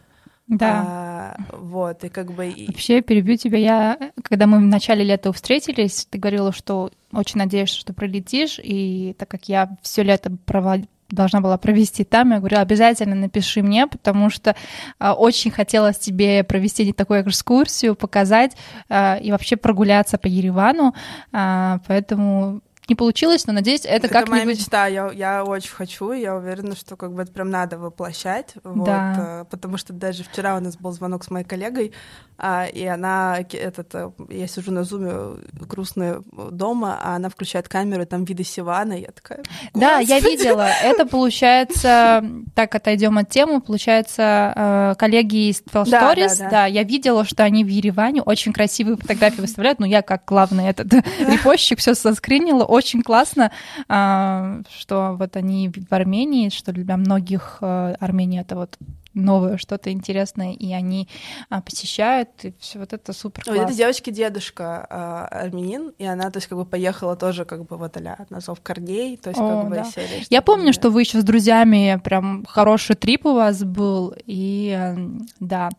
Да. 0.47 0.83
А, 0.85 1.37
вот, 1.57 2.03
и 2.03 2.09
как 2.09 2.31
бы... 2.31 2.53
Вообще, 2.67 3.01
перебью 3.01 3.35
тебя, 3.35 3.57
я, 3.57 4.11
когда 4.23 4.45
мы 4.45 4.59
в 4.59 4.61
начале 4.61 5.03
лета 5.03 5.33
встретились, 5.33 6.07
ты 6.09 6.19
говорила, 6.19 6.51
что 6.51 6.91
очень 7.11 7.39
надеешься, 7.39 7.79
что 7.79 7.93
пролетишь, 7.93 8.59
и 8.61 9.15
так 9.17 9.27
как 9.27 9.45
я 9.49 9.75
все 9.81 10.03
лето 10.03 10.31
провод... 10.45 10.81
должна 11.09 11.41
была 11.41 11.57
провести 11.57 12.03
там, 12.03 12.31
я 12.31 12.37
говорю, 12.37 12.59
обязательно 12.59 13.15
напиши 13.15 13.63
мне, 13.63 13.87
потому 13.87 14.29
что 14.29 14.55
а, 14.99 15.15
очень 15.15 15.49
хотелось 15.49 15.97
тебе 15.97 16.43
провести 16.43 16.93
такую 16.93 17.23
экскурсию, 17.23 17.95
показать 17.95 18.55
а, 18.87 19.15
и 19.15 19.31
вообще 19.31 19.55
прогуляться 19.55 20.19
по 20.19 20.27
Еревану, 20.27 20.93
а, 21.31 21.79
поэтому 21.87 22.61
не 22.89 22.95
получилось, 22.95 23.47
но 23.47 23.53
надеюсь, 23.53 23.81
это, 23.81 24.07
это 24.07 24.07
как-нибудь... 24.09 24.31
моя 24.31 24.45
мечта, 24.45 24.87
я, 24.87 25.11
я 25.11 25.43
очень 25.43 25.71
хочу, 25.71 26.11
я 26.11 26.35
уверена, 26.35 26.75
что 26.75 26.95
как 26.95 27.13
бы 27.13 27.23
это 27.23 27.31
прям 27.31 27.49
надо 27.49 27.77
воплощать, 27.77 28.53
вот, 28.63 28.85
да. 28.85 29.41
Э, 29.41 29.45
потому 29.49 29.77
что 29.77 29.93
даже 29.93 30.23
вчера 30.23 30.57
у 30.57 30.59
нас 30.59 30.77
был 30.77 30.91
звонок 30.91 31.23
с 31.23 31.31
моей 31.31 31.45
коллегой, 31.45 31.93
а, 32.37 32.65
и 32.65 32.83
она, 32.85 33.39
этот, 33.39 33.95
э, 33.95 34.11
я 34.29 34.47
сижу 34.47 34.71
на 34.71 34.83
зуме 34.83 35.37
грустная 35.53 36.21
дома, 36.51 36.99
а 37.01 37.15
она 37.15 37.29
включает 37.29 37.69
камеру, 37.69 38.05
там 38.05 38.25
виды 38.25 38.43
Сивана, 38.43 38.93
я 38.93 39.11
такая... 39.11 39.41
Да, 39.73 39.99
я 39.99 40.19
видела, 40.19 40.67
это 40.83 41.05
получается, 41.05 42.23
так 42.53 42.75
отойдем 42.75 43.17
от 43.17 43.29
темы, 43.29 43.61
получается, 43.61 44.53
э, 44.55 44.95
коллеги 44.97 45.49
из 45.49 45.61
Twelve 45.61 45.89
да, 45.89 46.13
Stories, 46.13 46.37
да, 46.37 46.43
да. 46.43 46.49
да, 46.49 46.65
я 46.65 46.83
видела, 46.83 47.25
что 47.25 47.43
они 47.43 47.63
в 47.63 47.67
Ереване 47.67 48.21
очень 48.21 48.53
красивые 48.53 48.97
фотографии 48.97 49.41
выставляют, 49.41 49.79
ну 49.79 49.85
я 49.85 50.01
как 50.01 50.25
главный 50.25 50.67
этот 50.67 50.93
репостчик 51.19 51.79
все 51.79 51.95
соскринила, 51.95 52.65
очень 52.75 53.01
классно, 53.01 53.51
а, 53.87 54.61
что 54.69 55.15
вот 55.17 55.35
они 55.35 55.69
в 55.69 55.93
Армении, 55.93 56.49
что 56.49 56.71
для 56.71 56.97
многих 56.97 57.59
э, 57.61 57.95
Армения 57.99 58.41
это 58.41 58.55
вот 58.55 58.77
новое, 59.15 59.57
что-то 59.57 59.91
интересное, 59.91 60.53
и 60.53 60.71
они 60.73 61.07
а, 61.49 61.61
посещают, 61.61 62.29
и 62.43 62.53
все 62.59 62.79
вот 62.79 62.93
это 62.93 63.13
супер 63.13 63.43
классно. 63.43 63.61
Вот 63.61 63.69
этой 63.69 63.77
девочки 63.77 64.09
дедушка 64.09 64.85
а, 64.89 65.25
армянин, 65.27 65.93
и 65.97 66.05
она, 66.05 66.29
то 66.29 66.37
есть, 66.37 66.47
как 66.47 66.57
бы 66.57 66.65
поехала 66.65 67.15
тоже, 67.15 67.45
как 67.45 67.65
бы, 67.65 67.77
вот 67.77 67.97
а 67.97 68.25
на 68.29 68.39
зов 68.41 68.59
корней, 68.61 69.17
то 69.17 69.29
есть, 69.29 69.39
О, 69.39 69.61
как 69.61 69.69
бы, 69.69 69.75
да. 69.75 69.85
серия. 69.85 70.25
Я 70.29 70.41
помню, 70.41 70.73
что 70.73 70.89
вы 70.89 71.01
еще 71.01 71.21
с 71.21 71.23
друзьями, 71.23 71.99
прям 72.03 72.45
хороший 72.45 72.95
трип 72.95 73.25
у 73.25 73.33
вас 73.33 73.63
был, 73.63 74.13
и 74.25 74.93
да, 75.39 75.69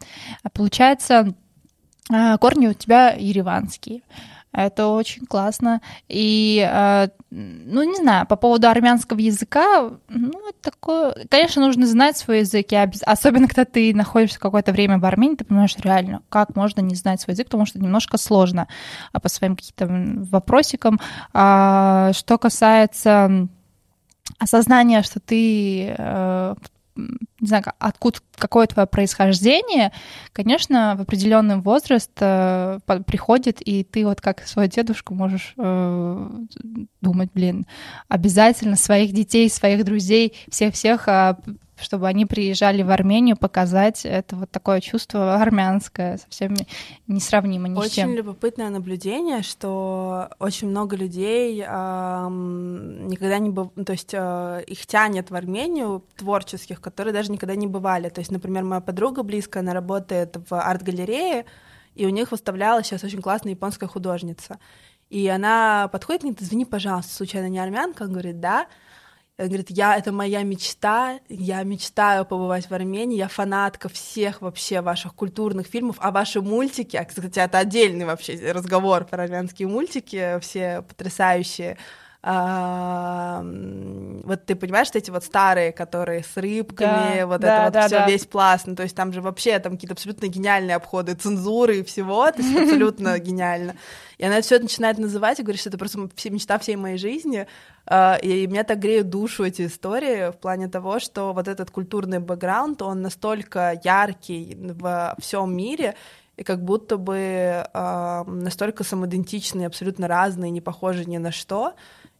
получается, 0.54 1.34
а, 2.10 2.38
корни 2.38 2.68
у 2.68 2.72
тебя 2.72 3.10
ереванские. 3.10 4.00
Это 4.56 4.86
очень 4.86 5.26
классно. 5.26 5.82
И, 6.08 6.66
э, 6.66 7.08
ну, 7.30 7.82
не 7.82 7.96
знаю, 7.96 8.26
по 8.26 8.36
поводу 8.36 8.68
армянского 8.68 9.18
языка, 9.18 9.90
ну, 10.08 10.32
такое... 10.62 11.14
Конечно, 11.28 11.60
нужно 11.60 11.86
знать 11.86 12.16
свой 12.16 12.38
язык, 12.38 12.68
особенно 13.04 13.48
когда 13.48 13.66
ты 13.66 13.94
находишься 13.94 14.40
какое-то 14.40 14.72
время 14.72 14.98
в 14.98 15.04
Армении, 15.04 15.36
ты 15.36 15.44
понимаешь 15.44 15.76
реально, 15.76 16.22
как 16.30 16.56
можно 16.56 16.80
не 16.80 16.94
знать 16.94 17.20
свой 17.20 17.34
язык, 17.34 17.48
потому 17.48 17.66
что 17.66 17.78
немножко 17.78 18.16
сложно 18.16 18.66
а 19.12 19.20
по 19.20 19.28
своим 19.28 19.56
каким-то 19.56 19.88
вопросикам. 20.30 21.00
А, 21.34 22.14
что 22.14 22.38
касается 22.38 23.48
осознания, 24.38 25.02
что 25.02 25.20
ты 25.20 25.94
э, 25.98 26.54
не 27.40 27.48
знаю, 27.48 27.64
откуда, 27.78 28.18
какое 28.36 28.66
твое 28.66 28.86
происхождение, 28.86 29.92
конечно, 30.32 30.94
в 30.96 31.02
определенный 31.02 31.56
возраст 31.56 32.10
э, 32.20 32.78
приходит, 33.06 33.60
и 33.60 33.84
ты 33.84 34.06
вот 34.06 34.20
как 34.20 34.46
свою 34.46 34.68
дедушку 34.68 35.14
можешь 35.14 35.54
э, 35.58 36.30
думать, 37.02 37.30
блин, 37.34 37.66
обязательно 38.08 38.76
своих 38.76 39.12
детей, 39.12 39.50
своих 39.50 39.84
друзей, 39.84 40.34
всех-всех 40.50 41.08
э, 41.08 41.36
чтобы 41.78 42.08
они 42.08 42.24
приезжали 42.24 42.82
в 42.82 42.90
Армению 42.90 43.36
показать 43.36 44.04
это 44.04 44.36
вот 44.36 44.50
такое 44.50 44.80
чувство 44.80 45.36
армянское, 45.36 46.16
совсем 46.18 46.54
несравнимо 47.06 47.68
ни 47.68 47.76
очень 47.76 47.90
с 47.90 47.92
чем. 47.94 48.08
Очень 48.08 48.16
любопытное 48.16 48.70
наблюдение, 48.70 49.42
что 49.42 50.30
очень 50.38 50.68
много 50.68 50.96
людей 50.96 51.62
эм, 51.66 53.08
никогда 53.08 53.38
не 53.38 53.50
быв... 53.50 53.68
то 53.84 53.92
есть 53.92 54.10
э, 54.12 54.64
их 54.66 54.86
тянет 54.86 55.30
в 55.30 55.34
Армению 55.34 56.02
творческих, 56.16 56.80
которые 56.80 57.12
даже 57.12 57.30
никогда 57.30 57.54
не 57.54 57.66
бывали. 57.66 58.08
То 58.08 58.20
есть, 58.20 58.30
например, 58.30 58.64
моя 58.64 58.80
подруга 58.80 59.22
близкая, 59.22 59.62
она 59.62 59.74
работает 59.74 60.36
в 60.48 60.58
арт-галерее, 60.58 61.44
и 61.94 62.06
у 62.06 62.10
них 62.10 62.30
выставлялась 62.30 62.86
сейчас 62.86 63.04
очень 63.04 63.20
классная 63.20 63.52
японская 63.52 63.88
художница. 63.88 64.58
И 65.08 65.28
она 65.28 65.88
подходит 65.92 66.24
мне, 66.24 66.34
извини, 66.38 66.64
пожалуйста, 66.64 67.14
случайно 67.14 67.48
не 67.48 67.58
армянка? 67.58 68.02
Он 68.02 68.12
говорит, 68.12 68.40
да. 68.40 68.66
Он 69.38 69.48
говорит, 69.48 69.68
я, 69.68 69.94
это 69.96 70.12
моя 70.12 70.42
мечта, 70.44 71.20
я 71.28 71.62
мечтаю 71.62 72.24
побывать 72.24 72.70
в 72.70 72.72
Армении, 72.72 73.18
я 73.18 73.28
фанатка 73.28 73.90
всех 73.90 74.40
вообще 74.40 74.80
ваших 74.80 75.14
культурных 75.14 75.66
фильмов, 75.66 75.96
а 75.98 76.10
ваши 76.10 76.40
мультики, 76.40 76.96
а, 76.96 77.04
кстати, 77.04 77.38
это 77.38 77.58
отдельный 77.58 78.06
вообще 78.06 78.52
разговор 78.52 79.04
про 79.04 79.24
армянские 79.24 79.68
мультики, 79.68 80.38
все 80.40 80.80
потрясающие, 80.80 81.76
а, 82.28 83.40
вот 84.24 84.46
ты 84.46 84.56
понимаешь, 84.56 84.88
что 84.88 84.98
эти 84.98 85.12
вот 85.12 85.22
старые, 85.22 85.70
которые 85.70 86.24
с 86.24 86.36
рыбками, 86.36 87.20
да, 87.20 87.26
вот 87.28 87.40
да, 87.40 87.54
это 87.54 87.64
вот 87.66 87.72
да, 87.72 87.86
все 87.86 87.98
да. 88.00 88.06
весь 88.08 88.26
пласт, 88.26 88.66
ну, 88.66 88.74
то 88.74 88.82
есть 88.82 88.96
там 88.96 89.12
же 89.12 89.20
вообще 89.20 89.60
там 89.60 89.74
какие-то 89.74 89.94
абсолютно 89.94 90.26
гениальные 90.26 90.74
обходы 90.74 91.14
цензуры 91.14 91.78
и 91.78 91.84
всего, 91.84 92.28
то 92.32 92.42
есть 92.42 92.56
абсолютно 92.60 93.16
гениально. 93.20 93.76
И 94.18 94.24
она 94.24 94.40
все 94.40 94.56
это 94.56 94.64
начинает 94.64 94.98
называть 94.98 95.38
и 95.38 95.44
говорит, 95.44 95.60
что 95.60 95.68
это 95.68 95.78
просто 95.78 96.00
мечта 96.28 96.58
всей 96.58 96.74
моей 96.74 96.98
жизни. 96.98 97.46
А, 97.86 98.18
и 98.20 98.48
меня 98.48 98.64
так 98.64 98.80
греют 98.80 99.08
душу 99.08 99.44
эти 99.44 99.66
истории 99.66 100.32
в 100.32 100.36
плане 100.38 100.66
того, 100.66 100.98
что 100.98 101.32
вот 101.32 101.46
этот 101.46 101.70
культурный 101.70 102.18
бэкграунд, 102.18 102.82
он 102.82 103.02
настолько 103.02 103.80
яркий 103.84 104.58
во 104.60 105.14
всем 105.20 105.56
мире, 105.56 105.94
и 106.36 106.42
как 106.42 106.62
будто 106.62 106.96
бы 106.96 107.16
э, 107.72 108.24
настолько 108.26 108.84
самоидентичные, 108.84 109.68
абсолютно 109.68 110.06
разные, 110.06 110.50
не 110.50 110.60
похожи 110.60 111.04
ни 111.06 111.16
на 111.16 111.30
что, 111.30 111.74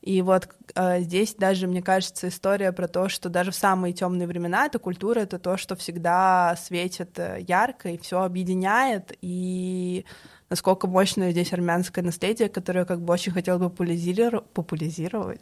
И 0.07 0.23
вот 0.23 0.49
э, 0.77 1.01
здесь 1.01 1.35
даже, 1.35 1.66
мне 1.66 1.83
кажется, 1.83 2.29
история 2.29 2.71
про 2.71 2.87
то, 2.87 3.09
что 3.09 3.29
даже 3.29 3.51
в 3.51 3.57
самые 3.57 3.92
темные 3.92 4.29
времена 4.29 4.66
эта 4.66 4.79
культура 4.79 5.19
это 5.19 5.40
то, 5.40 5.57
что 5.57 5.75
всегда 5.75 6.55
светит 6.57 7.19
э, 7.19 7.45
ярко 7.49 7.88
и 7.88 7.99
все 7.99 8.23
объединяет, 8.23 9.12
и 9.21 10.05
насколько 10.49 10.87
мощное 10.87 11.33
здесь 11.33 11.53
армянское 11.53 12.05
наследие, 12.05 12.49
которое 12.49 12.85
как 12.85 13.01
бы 13.01 13.12
очень 13.12 13.33
хотел 13.33 13.59
бы 13.59 13.69
популяризировать. 13.69 15.40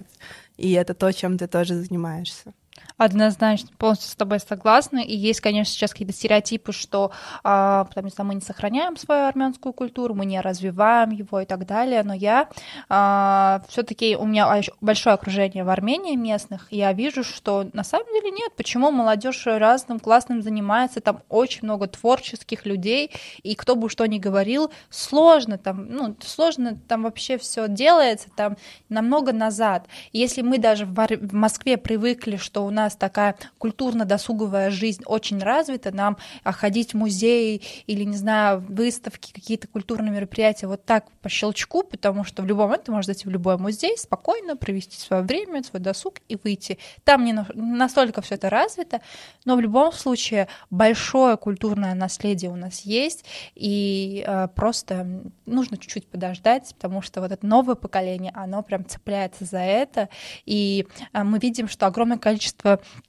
И 0.57 0.73
это 0.73 0.95
то, 0.95 1.13
чем 1.13 1.37
ты 1.37 1.47
тоже 1.47 1.75
занимаешься. 1.75 2.55
Однозначно, 2.97 3.71
полностью 3.77 4.09
с 4.09 4.15
тобой 4.15 4.39
согласна. 4.39 4.99
И 4.99 5.17
есть, 5.17 5.41
конечно, 5.41 5.73
сейчас 5.73 5.91
какие-то 5.91 6.15
стереотипы, 6.15 6.73
что 6.73 7.11
а, 7.43 7.85
потому 7.87 8.09
что 8.09 8.23
мы 8.23 8.37
не 8.37 8.41
сохраняем 8.41 8.97
свою 8.97 9.27
армянскую 9.27 9.73
культуру, 9.73 10.15
мы 10.15 10.27
не 10.27 10.41
развиваем 10.41 11.11
его 11.11 11.41
и 11.41 11.45
так 11.45 11.67
далее. 11.67 12.05
Но 12.05 12.15
я 12.15 12.49
а, 12.89 13.63
все-таки 13.69 14.17
у 14.17 14.27
меня 14.27 14.63
большое 14.81 15.15
окружение 15.15 15.65
в 15.65 15.71
Армении 15.71 16.15
местных, 16.15 16.69
и 16.71 16.77
я 16.77 16.93
вижу, 16.93 17.25
что 17.25 17.69
на 17.73 17.83
самом 17.83 18.07
деле 18.13 18.31
нет. 18.31 18.53
Почему 18.57 18.93
молодежь 18.93 19.45
разным 19.47 19.99
классным 19.99 20.41
занимается? 20.41 21.01
Там 21.01 21.23
очень 21.29 21.61
много 21.65 21.89
творческих 21.89 22.65
людей, 22.65 23.11
и 23.43 23.57
кто 23.57 23.75
бы 23.75 23.91
что 23.91 24.07
ни 24.07 24.19
говорил, 24.19 24.71
сложно 24.91 25.59
там, 25.59 25.89
ну, 25.89 26.17
сложно 26.21 26.79
там 26.87 27.03
вообще 27.03 27.39
все 27.39 27.67
делается, 27.67 28.29
там 28.37 28.57
намного 28.89 29.33
назад. 29.33 29.89
если 30.13 30.43
мы 30.43 30.59
даже 30.59 30.87
в 30.87 31.35
Москве 31.35 31.77
привыкли, 31.77 32.37
что 32.37 32.64
у 32.65 32.71
нас 32.71 32.97
такая 32.97 33.37
культурно-досуговая 33.59 34.71
жизнь 34.71 35.03
очень 35.07 35.39
развита, 35.39 35.93
нам 35.93 36.17
ходить 36.45 36.93
в 36.93 36.97
музеи 36.97 37.63
или, 37.87 38.05
не 38.05 38.17
знаю, 38.17 38.65
выставки, 38.69 39.33
какие-то 39.33 39.69
культурные 39.69 40.13
мероприятия 40.13 40.67
вот 40.67 40.85
так 40.85 41.07
по 41.23 41.29
щелчку, 41.29 41.83
потому 41.83 42.25
что 42.25 42.43
в 42.43 42.47
любом 42.47 42.75
ты 42.79 42.91
можешь 42.91 43.07
зайти 43.07 43.27
в 43.27 43.31
любой 43.31 43.59
музей, 43.59 43.97
спокойно 43.99 44.57
провести 44.57 44.99
свое 44.99 45.23
время, 45.23 45.63
свой 45.63 45.81
досуг 45.81 46.15
и 46.29 46.37
выйти. 46.43 46.79
Там 47.05 47.25
не 47.25 47.33
настолько 47.55 48.23
все 48.23 48.37
это 48.37 48.51
развито, 48.51 49.01
но 49.45 49.57
в 49.57 49.61
любом 49.61 49.93
случае 49.93 50.49
большое 50.71 51.37
культурное 51.37 51.95
наследие 51.95 52.51
у 52.51 52.57
нас 52.57 52.81
есть, 52.83 53.25
и 53.55 54.25
э, 54.27 54.49
просто 54.55 55.07
нужно 55.47 55.77
чуть-чуть 55.77 56.07
подождать, 56.07 56.75
потому 56.75 57.03
что 57.03 57.21
вот 57.21 57.33
это 57.33 57.47
новое 57.47 57.75
поколение, 57.75 58.33
оно 58.35 58.63
прям 58.63 58.85
цепляется 58.87 59.45
за 59.45 59.59
это, 59.59 60.09
и 60.47 60.87
э, 61.13 61.23
мы 61.23 61.39
видим, 61.39 61.69
что 61.69 61.87
огромное 61.87 62.19
количество 62.19 62.54
количество 62.57 63.03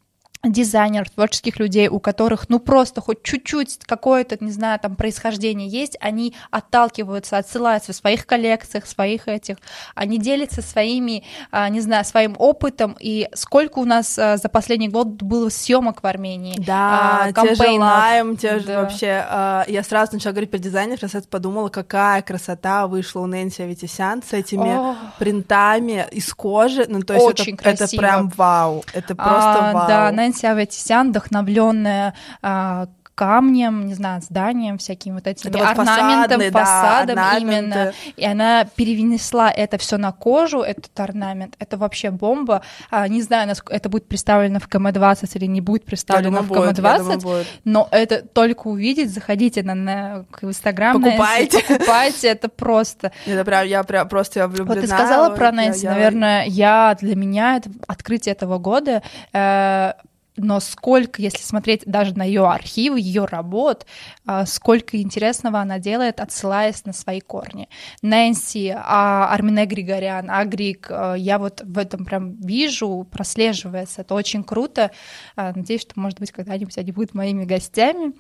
дизайнеров, 0.44 1.10
творческих 1.10 1.60
людей, 1.60 1.88
у 1.88 2.00
которых, 2.00 2.50
ну, 2.50 2.60
просто 2.60 3.02
хоть 3.02 3.24
чуть-чуть 3.24 3.80
какое-то, 3.86 4.38
не 4.44 4.52
знаю, 4.52 4.80
там, 4.80 4.96
происхождение 4.96 5.68
есть, 5.68 5.98
они 6.00 6.36
отталкиваются, 6.52 7.38
отсылаются 7.38 7.94
в 7.94 7.96
своих 7.96 8.26
коллекциях, 8.26 8.86
своих 8.86 9.28
этих, 9.28 9.58
они 9.96 10.18
делятся 10.18 10.62
своими, 10.62 11.24
а, 11.52 11.70
не 11.70 11.82
знаю, 11.82 12.06
своим 12.06 12.36
опытом, 12.38 12.96
и 13.00 13.28
сколько 13.34 13.80
у 13.80 13.86
нас 13.86 14.18
а, 14.20 14.38
за 14.38 14.50
последний 14.50 14.90
год 14.90 15.08
было 15.08 15.50
съемок 15.50 16.04
в 16.04 16.08
Армении. 16.08 16.60
Да, 16.60 17.26
а, 17.26 17.32
те 17.32 17.56
же 17.56 17.80
лайм, 17.80 18.38
те 18.38 18.60
же 18.60 18.68
да. 18.68 18.82
вообще, 18.82 19.26
я 19.68 19.84
сразу 19.84 20.14
начала 20.14 20.34
говорить 20.34 20.52
про 20.52 20.60
дизайнеров, 20.60 21.14
я 21.14 21.22
подумала, 21.30 21.70
какая 21.70 22.22
красота 22.22 22.88
вышла 22.88 23.22
у 23.22 23.26
Нэнси 23.26 23.64
Аветисян 23.64 24.22
с 24.22 24.34
этими 24.34 24.76
О. 24.76 24.96
принтами 25.18 26.06
из 26.12 26.34
кожи, 26.34 26.86
ну, 26.88 27.02
то 27.02 27.14
есть 27.14 27.26
Очень 27.26 27.56
это, 27.56 27.64
красиво. 27.64 27.86
это 27.86 27.98
прям 27.98 28.30
вау, 28.36 28.84
это 28.94 29.16
просто 29.16 29.70
а, 29.70 29.74
вау. 29.74 29.88
Да, 29.88 30.12
Нэнси 30.26 30.36
Нэнси 30.36 30.46
Аветисян, 30.48 31.10
вдохновленная 31.10 32.14
а, 32.42 32.88
камнем, 33.16 33.88
не 33.88 33.94
знаю, 33.94 34.22
зданием, 34.22 34.78
всякими 34.78 35.14
вот 35.14 35.26
этими 35.26 35.50
это 35.50 35.70
орнаментом, 35.70 36.42
вот 36.42 36.52
фасадом 36.52 37.16
да, 37.16 37.38
именно. 37.38 37.94
И 38.18 38.26
она 38.26 38.66
перенесла 38.66 39.50
это 39.50 39.78
все 39.78 39.98
на 39.98 40.12
кожу, 40.12 40.62
этот 40.62 40.98
орнамент. 41.00 41.56
Это 41.58 41.78
вообще 41.78 42.12
бомба. 42.12 42.62
А, 42.92 43.08
не 43.08 43.22
знаю, 43.22 43.48
насколько 43.48 43.74
это 43.74 43.88
будет 43.88 44.08
представлено 44.08 44.60
в 44.60 44.68
КМ-20 44.68 45.30
или 45.36 45.46
не 45.46 45.62
будет 45.62 45.86
представлено 45.86 46.42
думаю, 46.42 46.72
в 46.72 46.76
КМ-20, 46.76 47.46
но 47.64 47.88
это 47.92 48.22
только 48.22 48.68
увидеть, 48.68 49.14
заходите 49.14 49.64
на, 49.64 49.76
на 49.76 50.26
в 50.42 50.50
Инстаграм, 50.50 51.02
покупайте. 51.02 51.58
На, 51.58 51.78
покупайте, 51.78 52.28
это 52.28 52.50
просто. 52.50 53.14
Это 53.26 53.46
прям, 53.46 53.66
я 53.66 53.84
прям 53.84 54.10
просто 54.10 54.40
я 54.40 54.48
влюблена. 54.48 54.76
Вот 54.76 54.82
ты 54.82 54.88
сказала 54.88 55.34
про 55.34 55.52
Нэнси, 55.52 55.86
наверное, 55.86 56.46
я 56.46 56.96
для 57.00 57.16
меня 57.16 57.58
это 57.58 57.70
открытие 57.88 58.34
этого 58.34 58.58
года 58.58 59.02
э, 59.34 59.94
но 60.38 60.60
сколько, 60.60 61.22
если 61.22 61.42
смотреть 61.42 61.84
даже 61.86 62.16
на 62.18 62.24
ее 62.24 62.48
архивы, 62.48 63.00
ее 63.00 63.26
работ, 63.26 63.86
а, 64.26 64.46
сколько 64.46 65.02
интересного 65.02 65.60
она 65.60 65.80
делает, 65.80 66.20
отсылаясь 66.20 66.86
на 66.86 66.94
свои 66.94 67.22
корни. 67.22 67.70
Нэнси, 68.02 68.76
а, 68.76 69.30
Армине 69.32 69.66
Григорян, 69.66 70.30
Агрик, 70.30 70.88
а, 70.90 71.16
я 71.16 71.40
вот 71.40 71.62
в 71.64 71.78
этом 71.78 72.06
прям 72.06 72.36
вижу, 72.42 73.08
прослеживается, 73.10 74.02
это 74.02 74.14
очень 74.14 74.44
круто. 74.44 74.92
Надеюсь, 75.36 75.82
что, 75.82 76.00
может 76.00 76.20
быть, 76.20 76.32
когда-нибудь 76.32 76.78
они 76.78 76.92
будут 76.92 77.14
моими 77.14 77.46
гостями. 77.46 78.14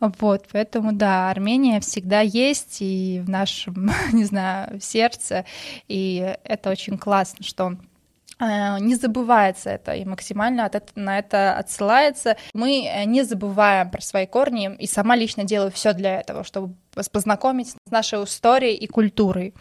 Вот, 0.00 0.46
поэтому, 0.52 0.92
да, 0.92 1.30
Армения 1.30 1.80
всегда 1.80 2.20
есть 2.20 2.78
и 2.80 3.22
в 3.24 3.28
нашем, 3.28 3.90
не 4.12 4.24
знаю, 4.24 4.80
сердце, 4.80 5.44
и 5.88 6.36
это 6.44 6.70
очень 6.70 6.98
классно, 6.98 7.44
что 7.44 7.76
не 8.40 8.94
забывается 8.94 9.70
это 9.70 9.92
и 9.92 10.04
максимально 10.04 10.64
от 10.64 10.74
это, 10.74 10.92
на 10.94 11.18
это 11.18 11.56
отсылается. 11.56 12.36
Мы 12.54 12.86
э, 12.86 13.04
не 13.04 13.22
забываем 13.22 13.90
про 13.90 14.00
свои 14.00 14.26
корни, 14.26 14.74
и 14.78 14.86
сама 14.86 15.16
лично 15.16 15.44
делаю 15.44 15.70
все 15.70 15.92
для 15.92 16.20
этого, 16.20 16.44
чтобы 16.44 16.74
познакомить 17.08 17.70
с 17.70 17.90
нашей 17.90 18.22
историей 18.24 18.76
и 18.76 18.86
культурой. 18.86 19.54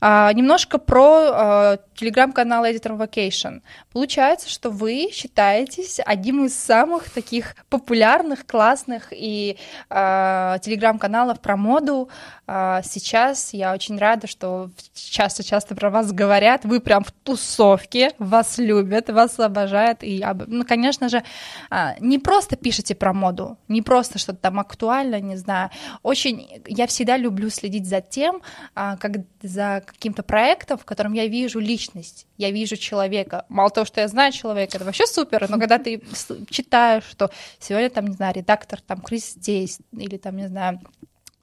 А, 0.00 0.32
немножко 0.32 0.78
про 0.78 1.30
а, 1.30 1.78
телеграм-канал 1.94 2.64
Editor 2.64 2.98
Vacation. 2.98 3.62
Получается, 3.92 4.48
что 4.48 4.70
вы 4.70 5.10
считаетесь 5.12 6.00
одним 6.04 6.44
из 6.44 6.58
самых 6.58 7.10
таких 7.10 7.54
популярных, 7.68 8.46
классных 8.46 9.12
и 9.12 9.56
а, 9.88 10.58
телеграм-каналов 10.58 11.40
про 11.40 11.56
моду. 11.56 12.08
А, 12.46 12.82
сейчас 12.82 13.52
я 13.52 13.72
очень 13.72 13.98
рада, 13.98 14.26
что 14.26 14.70
часто-часто 14.94 15.74
про 15.74 15.90
вас 15.90 16.12
говорят. 16.12 16.64
Вы 16.64 16.80
прям 16.80 17.04
в 17.04 17.12
тусовке, 17.12 18.12
вас 18.18 18.58
любят, 18.58 19.10
вас 19.10 19.38
обожают. 19.38 20.02
И, 20.02 20.24
ну, 20.46 20.64
конечно 20.64 21.08
же, 21.08 21.22
а, 21.70 21.94
не 22.00 22.18
просто 22.18 22.56
пишете 22.56 22.94
про 22.94 23.12
моду, 23.12 23.58
не 23.68 23.82
просто 23.82 24.18
что-то 24.18 24.38
там 24.38 24.58
актуально, 24.58 25.20
не 25.20 25.36
знаю. 25.36 25.70
Очень 26.02 26.62
я 26.72 26.86
всегда 26.86 27.16
люблю 27.16 27.50
следить 27.50 27.86
за 27.86 28.00
тем, 28.00 28.42
а, 28.74 28.96
как 28.96 29.18
за 29.42 29.82
каким-то 29.84 30.22
проектом, 30.22 30.78
в 30.78 30.84
котором 30.84 31.12
я 31.12 31.26
вижу 31.26 31.58
личность, 31.58 32.26
я 32.38 32.50
вижу 32.50 32.76
человека. 32.76 33.44
Мало 33.48 33.70
того, 33.70 33.84
что 33.84 34.00
я 34.00 34.08
знаю 34.08 34.32
человека, 34.32 34.76
это 34.76 34.84
вообще 34.84 35.06
супер, 35.06 35.48
но 35.48 35.58
когда 35.58 35.78
ты 35.78 36.02
читаешь, 36.50 37.04
что 37.04 37.30
сегодня 37.58 37.90
там, 37.90 38.06
не 38.06 38.14
знаю, 38.14 38.34
редактор 38.34 38.80
там 38.80 39.00
Крис 39.00 39.32
здесь, 39.32 39.78
или 39.92 40.16
там, 40.16 40.36
не 40.36 40.48
знаю, 40.48 40.80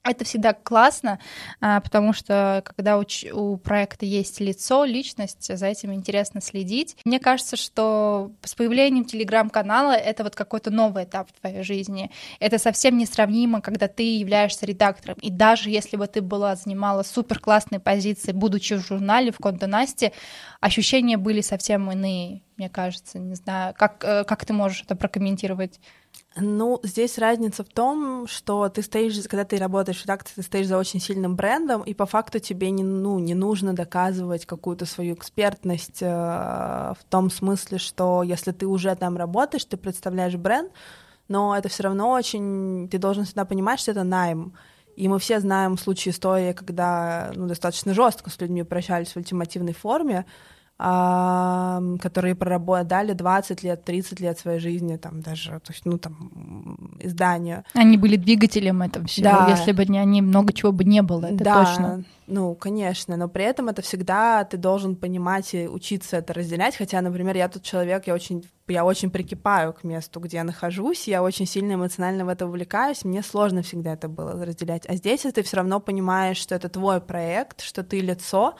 это 0.09 0.25
всегда 0.25 0.53
классно, 0.53 1.19
а, 1.61 1.79
потому 1.81 2.13
что 2.13 2.63
когда 2.65 2.97
у, 2.97 3.57
проекта 3.57 4.05
есть 4.05 4.39
лицо, 4.39 4.85
личность, 4.85 5.55
за 5.55 5.67
этим 5.67 5.93
интересно 5.93 6.41
следить. 6.41 6.97
Мне 7.05 7.19
кажется, 7.19 7.55
что 7.55 8.31
с 8.43 8.55
появлением 8.55 9.05
телеграм-канала 9.05 9.91
это 9.91 10.23
вот 10.23 10.35
какой-то 10.35 10.71
новый 10.71 11.03
этап 11.03 11.29
в 11.29 11.39
твоей 11.39 11.63
жизни. 11.63 12.11
Это 12.39 12.57
совсем 12.57 12.97
несравнимо, 12.97 13.61
когда 13.61 13.87
ты 13.87 14.17
являешься 14.17 14.65
редактором. 14.65 15.17
И 15.21 15.29
даже 15.29 15.69
если 15.69 15.97
бы 15.97 16.07
ты 16.07 16.21
была, 16.21 16.55
занимала 16.55 17.03
супер 17.03 17.39
классные 17.39 17.79
позиции, 17.79 18.31
будучи 18.31 18.73
в 18.75 18.85
журнале, 18.85 19.31
в 19.31 19.37
Контонасте, 19.37 20.11
ощущения 20.59 21.17
были 21.17 21.41
совсем 21.41 21.91
иные, 21.91 22.41
мне 22.57 22.69
кажется. 22.69 23.19
Не 23.19 23.35
знаю, 23.35 23.73
как, 23.77 24.03
э, 24.03 24.23
как 24.23 24.45
ты 24.45 24.53
можешь 24.53 24.83
это 24.83 24.95
прокомментировать? 24.95 25.79
Ну, 26.35 26.79
здесь 26.83 27.17
разница 27.17 27.63
в 27.63 27.69
том, 27.69 28.27
что 28.27 28.69
ты 28.69 28.81
стоишь, 28.81 29.19
когда 29.27 29.43
ты 29.43 29.57
работаешь 29.57 30.01
так, 30.03 30.23
ты 30.23 30.41
стоишь 30.41 30.67
за 30.67 30.77
очень 30.77 31.01
сильным 31.01 31.35
брендом, 31.35 31.81
и 31.81 31.93
по 31.93 32.05
факту 32.05 32.39
тебе 32.39 32.71
не, 32.71 32.83
ну, 32.83 33.19
не 33.19 33.33
нужно 33.33 33.73
доказывать 33.73 34.45
какую-то 34.45 34.85
свою 34.85 35.15
экспертность 35.15 36.01
э, 36.01 36.05
в 36.07 37.03
том 37.09 37.29
смысле, 37.29 37.77
что 37.79 38.23
если 38.23 38.51
ты 38.51 38.67
уже 38.67 38.95
там 38.95 39.17
работаешь, 39.17 39.65
ты 39.65 39.75
представляешь 39.75 40.35
бренд, 40.35 40.71
но 41.27 41.57
это 41.57 41.67
все 41.67 41.83
равно 41.83 42.11
очень... 42.11 42.87
Ты 42.89 42.99
должен 42.99 43.25
всегда 43.25 43.45
понимать, 43.45 43.79
что 43.79 43.91
это 43.91 44.03
найм. 44.03 44.53
И 44.95 45.07
мы 45.07 45.19
все 45.19 45.39
знаем 45.39 45.77
случаи 45.77 46.09
истории, 46.09 46.53
когда 46.53 47.31
ну, 47.35 47.47
достаточно 47.47 47.93
жестко 47.93 48.29
с 48.29 48.39
людьми 48.39 48.63
прощались 48.63 49.13
в 49.13 49.17
ультимативной 49.17 49.73
форме, 49.73 50.25
которые 50.79 52.35
проработали 52.35 53.11
20 53.11 53.63
лет, 53.63 53.83
30 53.83 54.21
лет 54.21 54.39
своей 54.39 54.59
жизни, 54.59 54.95
там 54.95 55.19
даже, 55.19 55.59
то 55.59 55.73
есть, 55.73 55.81
ну, 55.83 55.97
там, 55.97 56.95
изданию. 57.01 57.65
Они 57.73 57.97
были 57.97 58.15
двигателем 58.15 58.81
этого 58.81 59.05
всего, 59.05 59.25
да. 59.25 59.47
если 59.49 59.73
бы 59.73 59.85
не 59.85 59.99
они, 59.99 60.21
много 60.21 60.53
чего 60.53 60.71
бы 60.71 60.85
не 60.85 61.01
было, 61.01 61.25
это 61.25 61.43
да, 61.43 61.65
точно. 61.65 62.03
ну, 62.27 62.55
конечно, 62.55 63.17
но 63.17 63.27
при 63.27 63.43
этом 63.43 63.67
это 63.67 63.81
всегда 63.81 64.45
ты 64.45 64.55
должен 64.55 64.95
понимать 64.95 65.53
и 65.53 65.67
учиться 65.67 66.15
это 66.15 66.33
разделять, 66.33 66.77
хотя, 66.77 67.01
например, 67.01 67.35
я 67.35 67.49
тот 67.49 67.61
человек, 67.63 68.07
я 68.07 68.13
очень 68.13 68.45
я 68.69 68.85
очень 68.85 69.09
прикипаю 69.09 69.73
к 69.73 69.83
месту, 69.83 70.19
где 70.19 70.37
я 70.37 70.43
нахожусь, 70.43 71.07
я 71.07 71.23
очень 71.23 71.47
сильно 71.47 71.73
эмоционально 71.73 72.23
в 72.23 72.29
это 72.29 72.45
увлекаюсь, 72.45 73.03
мне 73.03 73.23
сложно 73.23 73.63
всегда 73.63 73.93
это 73.93 74.07
было 74.07 74.45
разделять. 74.45 74.85
А 74.87 74.95
здесь 74.95 75.21
ты 75.21 75.43
все 75.43 75.57
равно 75.57 75.79
понимаешь, 75.79 76.37
что 76.37 76.55
это 76.55 76.69
твой 76.69 77.01
проект, 77.01 77.61
что 77.61 77.83
ты 77.83 77.99
лицо, 77.99 78.55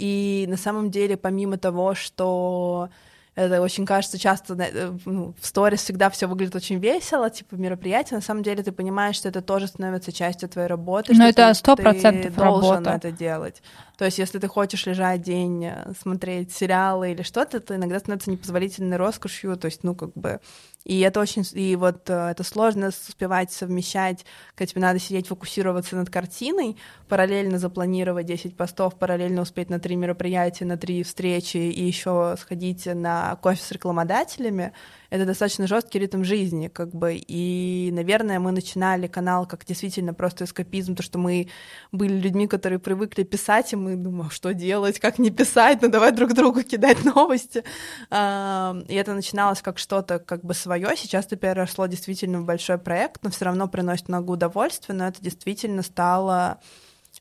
И 0.00 0.46
на 0.48 0.56
самом 0.56 0.90
деле, 0.90 1.18
помимо 1.18 1.58
того, 1.58 1.94
что 1.94 2.88
это 3.34 3.60
очень 3.60 3.84
кажется 3.84 4.18
часто 4.18 4.54
э, 4.54 4.92
ну, 5.04 5.34
в 5.38 5.46
сторис 5.46 5.82
всегда 5.82 6.08
все 6.08 6.26
выглядит 6.26 6.56
очень 6.56 6.78
весело, 6.78 7.28
типа 7.28 7.54
мероприятие. 7.54 8.16
На 8.16 8.22
самом 8.22 8.42
деле 8.42 8.62
ты 8.62 8.72
понимаешь, 8.72 9.16
что 9.16 9.28
это 9.28 9.42
тоже 9.42 9.66
становится 9.66 10.10
частью 10.10 10.48
твоей 10.48 10.68
работы. 10.68 11.14
Но 11.14 11.28
это 11.28 11.52
сто 11.54 11.76
процентов 11.76 12.36
работа. 12.38 12.90
это 12.90 13.12
делать. 13.12 13.62
То 14.00 14.06
есть, 14.06 14.16
если 14.16 14.38
ты 14.38 14.48
хочешь 14.48 14.86
лежать 14.86 15.20
день, 15.20 15.62
э, 15.62 15.92
смотреть 16.00 16.52
сериалы 16.52 17.12
или 17.12 17.20
что-то, 17.20 17.58
это 17.58 17.76
иногда 17.76 17.98
становится 17.98 18.30
непозволительной 18.30 18.96
роскошью. 18.96 19.58
То 19.58 19.66
есть, 19.66 19.84
ну, 19.84 19.94
как 19.94 20.14
бы 20.14 20.40
и 20.86 21.00
это 21.00 21.20
очень, 21.20 21.44
и 21.52 21.76
вот 21.76 22.08
э, 22.08 22.30
это 22.30 22.42
сложно 22.42 22.88
успевать 22.88 23.52
совмещать, 23.52 24.24
когда 24.54 24.70
тебе 24.70 24.80
надо 24.80 25.00
сидеть, 25.00 25.26
фокусироваться 25.26 25.96
над 25.96 26.08
картиной, 26.08 26.78
параллельно 27.10 27.58
запланировать 27.58 28.24
10 28.24 28.56
постов, 28.56 28.98
параллельно 28.98 29.42
успеть 29.42 29.68
на 29.68 29.78
три 29.78 29.96
мероприятия, 29.96 30.64
на 30.64 30.78
три 30.78 31.02
встречи 31.02 31.58
и 31.58 31.84
еще 31.84 32.36
сходить 32.40 32.86
на 32.86 33.36
кофе 33.42 33.62
с 33.62 33.70
рекламодателями 33.70 34.72
это 35.10 35.26
достаточно 35.26 35.66
жесткий 35.66 35.98
ритм 35.98 36.24
жизни, 36.24 36.68
как 36.68 36.90
бы, 36.90 37.14
и, 37.16 37.90
наверное, 37.92 38.38
мы 38.38 38.52
начинали 38.52 39.08
канал 39.08 39.46
как 39.46 39.64
действительно 39.64 40.14
просто 40.14 40.44
эскапизм, 40.44 40.94
то, 40.94 41.02
что 41.02 41.18
мы 41.18 41.48
были 41.92 42.14
людьми, 42.14 42.46
которые 42.46 42.78
привыкли 42.78 43.24
писать, 43.24 43.72
и 43.72 43.76
мы 43.76 43.96
думаем, 43.96 44.28
«А 44.28 44.30
что 44.30 44.54
делать, 44.54 45.00
как 45.00 45.18
не 45.18 45.30
писать, 45.30 45.82
ну 45.82 45.88
давай 45.88 46.12
друг 46.12 46.32
другу 46.32 46.62
кидать 46.62 47.04
новости, 47.04 47.64
и 48.10 48.94
это 48.94 49.14
начиналось 49.14 49.60
как 49.62 49.78
что-то 49.78 50.18
как 50.20 50.44
бы 50.44 50.54
свое, 50.54 50.96
сейчас 50.96 51.26
это 51.26 51.36
переросло 51.36 51.86
действительно 51.86 52.40
в 52.40 52.44
большой 52.44 52.78
проект, 52.78 53.22
но 53.22 53.30
все 53.30 53.46
равно 53.46 53.68
приносит 53.68 54.08
много 54.08 54.30
удовольствия, 54.30 54.94
но 54.94 55.08
это 55.08 55.20
действительно 55.20 55.82
стало 55.82 56.60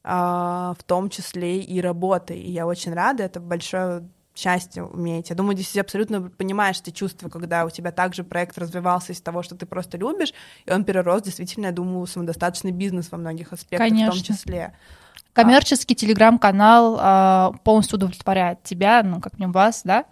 а, 0.04 0.76
в 0.78 0.84
том 0.84 1.10
числе 1.10 1.60
и 1.60 1.82
работой. 1.82 2.40
И 2.40 2.52
я 2.52 2.66
очень 2.66 2.94
рада, 2.94 3.24
это 3.24 3.40
большое 3.40 4.08
счастье 4.40 4.84
уметь. 4.84 5.30
Я 5.30 5.36
думаю, 5.36 5.56
здесь 5.56 5.76
абсолютно 5.78 6.22
понимаешь 6.22 6.80
эти 6.82 6.92
чувства, 6.92 7.30
когда 7.30 7.66
у 7.66 7.70
тебя 7.70 7.92
также 7.92 8.24
проект 8.24 8.58
развивался 8.58 9.12
из 9.12 9.22
того, 9.22 9.44
что 9.44 9.56
ты 9.56 9.66
просто 9.66 9.98
любишь, 9.98 10.34
и 10.66 10.72
он 10.72 10.84
перерос 10.84 11.24
действительно, 11.24 11.68
я 11.68 11.72
думаю, 11.72 12.08
самодостаточный 12.08 12.72
бизнес 12.72 13.12
во 13.12 13.18
многих 13.18 13.52
аспектах 13.54 13.90
Конечно. 13.90 14.14
в 14.14 14.16
том 14.16 14.24
числе. 14.24 14.74
Коммерческий 15.34 15.96
телеграм-канал 15.96 16.98
а, 17.00 17.52
полностью 17.64 17.98
удовлетворяет 17.98 18.64
тебя, 18.64 19.04
ну, 19.04 19.22
как 19.22 19.38
мне 19.38 19.48
вас, 19.48 19.82
да? 19.84 20.06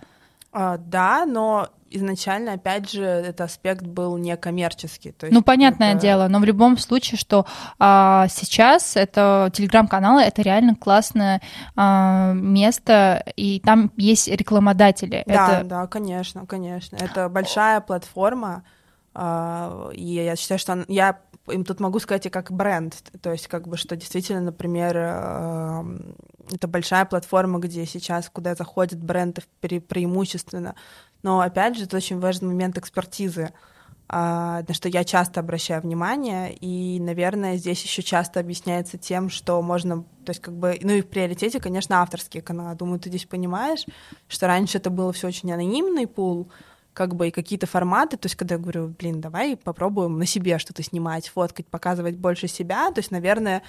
А, 0.52 0.78
да, 0.78 1.26
но 1.26 1.70
изначально, 1.90 2.54
опять 2.54 2.92
же, 2.92 3.04
этот 3.04 3.42
аспект 3.42 3.84
был 3.84 4.18
не 4.18 4.36
коммерческий. 4.38 5.12
То 5.12 5.26
есть 5.26 5.34
ну, 5.34 5.42
понятное 5.42 5.94
это... 5.94 6.02
дело, 6.02 6.28
но 6.28 6.40
в 6.40 6.44
любом 6.46 6.78
случае, 6.78 7.18
что 7.18 7.46
а, 7.80 8.28
сейчас 8.30 8.96
это 8.96 9.52
телеграм-каналы, 9.54 10.22
это 10.22 10.42
реально 10.42 10.76
классное 10.76 11.42
а, 11.76 12.34
место, 12.34 13.24
и 13.36 13.60
там 13.60 13.92
есть 13.98 14.28
рекламодатели. 14.28 15.24
Да, 15.26 15.60
это... 15.60 15.68
да, 15.68 15.88
конечно, 15.88 16.46
конечно. 16.46 16.98
Это 16.98 17.30
большая 17.30 17.82
платформа, 17.82 18.64
а, 19.14 19.90
и 19.94 20.04
я 20.04 20.36
считаю, 20.36 20.60
что 20.60 20.86
я 20.88 21.20
им 21.48 21.64
тут 21.64 21.80
могу 21.80 22.00
сказать 22.00 22.26
и 22.26 22.30
как 22.30 22.52
бренд, 22.52 22.96
то 23.22 23.32
есть 23.32 23.48
как 23.48 23.68
бы 23.68 23.78
что 23.78 23.96
действительно, 23.96 24.42
например, 24.42 24.96
а, 24.98 25.86
это 26.52 26.68
большая 26.68 27.06
платформа, 27.06 27.60
где 27.60 27.86
сейчас 27.86 28.30
куда 28.30 28.56
заходят 28.56 29.02
бренды 29.02 29.42
пре 29.60 29.82
преимущественно 29.82 30.76
но, 31.24 31.40
опять 31.42 31.78
же, 31.78 31.86
это 31.86 31.98
очень 31.98 32.20
важный 32.20 32.48
момент 32.50 32.78
экспертизы, 32.78 33.52
а, 34.10 34.64
на 34.66 34.74
что 34.74 34.88
я 34.88 35.04
часто 35.04 35.42
обращаю 35.42 35.82
внимание, 35.82 36.54
и, 36.54 37.00
наверное, 37.00 37.58
здесь 37.58 37.84
еще 37.84 38.02
часто 38.02 38.40
объясняется 38.40 38.98
тем, 38.98 39.30
что 39.30 39.62
можно, 39.62 40.04
то 40.26 40.30
есть 40.30 40.40
как 40.40 40.56
бы, 40.56 40.80
ну 40.82 40.94
и 40.94 41.02
в 41.02 41.08
приоритете, 41.08 41.60
конечно, 41.60 42.02
авторские 42.02 42.42
каналы. 42.42 42.76
Думаю, 42.76 43.00
ты 43.00 43.10
здесь 43.10 43.26
понимаешь, 43.26 43.86
что 44.30 44.48
раньше 44.48 44.78
это 44.78 44.90
было 44.90 45.12
все 45.12 45.28
очень 45.28 45.52
анонимный 45.52 46.08
пул, 46.08 46.50
как 46.98 47.14
бы 47.14 47.28
и 47.28 47.32
какие-то 47.32 47.68
форматы, 47.68 48.18
то 48.18 48.26
есть 48.26 48.36
когда 48.36 48.56
я 48.56 48.60
говорю, 48.60 48.88
блин, 48.88 49.22
давай 49.22 49.56
попробуем 49.56 50.18
на 50.18 50.26
себе 50.26 50.58
что-то 50.58 50.82
снимать, 50.82 51.28
фоткать, 51.28 51.68
показывать 51.68 52.16
больше 52.16 52.48
себя, 52.48 52.90
то 52.90 52.98
есть, 53.02 53.12
наверное, 53.12 53.62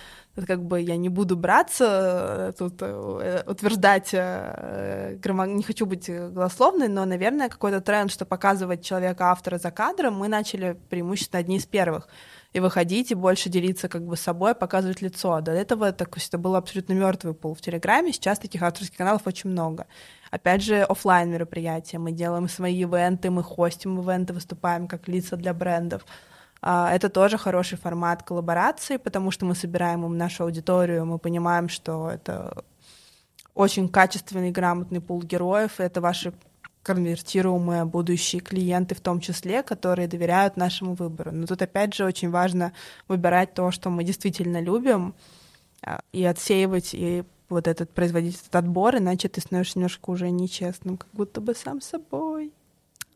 как 0.46 0.64
бы 0.64 0.80
я 0.80 0.96
не 0.96 1.10
буду 1.10 1.36
браться 1.36 1.84
э, 1.84 2.52
тут 2.58 2.76
э, 2.80 3.42
утверждать, 3.46 4.14
э, 4.14 5.18
не 5.46 5.62
хочу 5.62 5.84
быть 5.84 6.08
голословной, 6.08 6.88
но, 6.88 7.04
наверное, 7.04 7.50
какой-то 7.50 7.82
тренд, 7.82 8.10
что 8.10 8.24
показывать 8.24 8.82
человека-автора 8.82 9.58
за 9.58 9.70
кадром, 9.72 10.14
мы 10.14 10.28
начали 10.28 10.78
преимущественно 10.88 11.40
одни 11.40 11.56
из 11.56 11.66
первых 11.66 12.08
и 12.54 12.60
выходить, 12.60 13.10
и 13.10 13.14
больше 13.14 13.50
делиться 13.50 13.88
как 13.88 14.06
бы 14.06 14.16
собой, 14.16 14.54
показывать 14.54 15.02
лицо. 15.02 15.42
До 15.42 15.52
этого 15.52 15.92
так, 15.92 16.16
это 16.16 16.38
был 16.38 16.56
абсолютно 16.56 16.94
мертвый 16.94 17.34
пул 17.34 17.54
в 17.54 17.60
Телеграме, 17.60 18.12
сейчас 18.12 18.38
таких 18.38 18.62
авторских 18.62 18.96
каналов 18.96 19.26
очень 19.26 19.50
много. 19.50 19.86
Опять 20.30 20.62
же, 20.62 20.82
офлайн 20.82 21.30
мероприятия. 21.30 21.98
Мы 21.98 22.12
делаем 22.12 22.48
свои 22.48 22.82
ивенты, 22.82 23.30
мы 23.30 23.42
хостим 23.42 24.00
ивенты, 24.00 24.32
выступаем 24.32 24.88
как 24.88 25.08
лица 25.08 25.36
для 25.36 25.54
брендов. 25.54 26.04
А, 26.60 26.92
это 26.92 27.08
тоже 27.08 27.38
хороший 27.38 27.78
формат 27.78 28.22
коллаборации, 28.22 28.96
потому 28.96 29.30
что 29.30 29.46
мы 29.46 29.54
собираем 29.54 30.04
им 30.04 30.16
нашу 30.16 30.44
аудиторию, 30.44 31.06
мы 31.06 31.18
понимаем, 31.18 31.68
что 31.68 32.10
это 32.10 32.64
очень 33.54 33.88
качественный, 33.88 34.50
грамотный 34.50 35.00
пул 35.00 35.22
героев, 35.22 35.80
и 35.80 35.82
это 35.82 36.00
ваши 36.00 36.32
конвертируемые 36.82 37.84
будущие 37.84 38.40
клиенты 38.40 38.94
в 38.94 39.00
том 39.00 39.20
числе, 39.20 39.62
которые 39.62 40.08
доверяют 40.08 40.56
нашему 40.56 40.94
выбору. 40.94 41.32
Но 41.32 41.46
тут 41.46 41.60
опять 41.60 41.94
же 41.94 42.04
очень 42.04 42.30
важно 42.30 42.72
выбирать 43.08 43.54
то, 43.54 43.70
что 43.70 43.90
мы 43.90 44.04
действительно 44.04 44.60
любим, 44.60 45.14
а, 45.82 46.00
и 46.12 46.24
отсеивать 46.24 46.90
и 46.94 47.24
вот 47.48 47.66
этот 47.66 47.90
производить 47.90 48.40
этот 48.40 48.56
отбор, 48.56 48.96
иначе 48.96 49.28
ты 49.28 49.40
становишься 49.40 49.78
немножко 49.78 50.10
уже 50.10 50.30
нечестным, 50.30 50.96
как 50.96 51.08
будто 51.12 51.40
бы 51.40 51.54
сам 51.54 51.80
собой. 51.80 52.52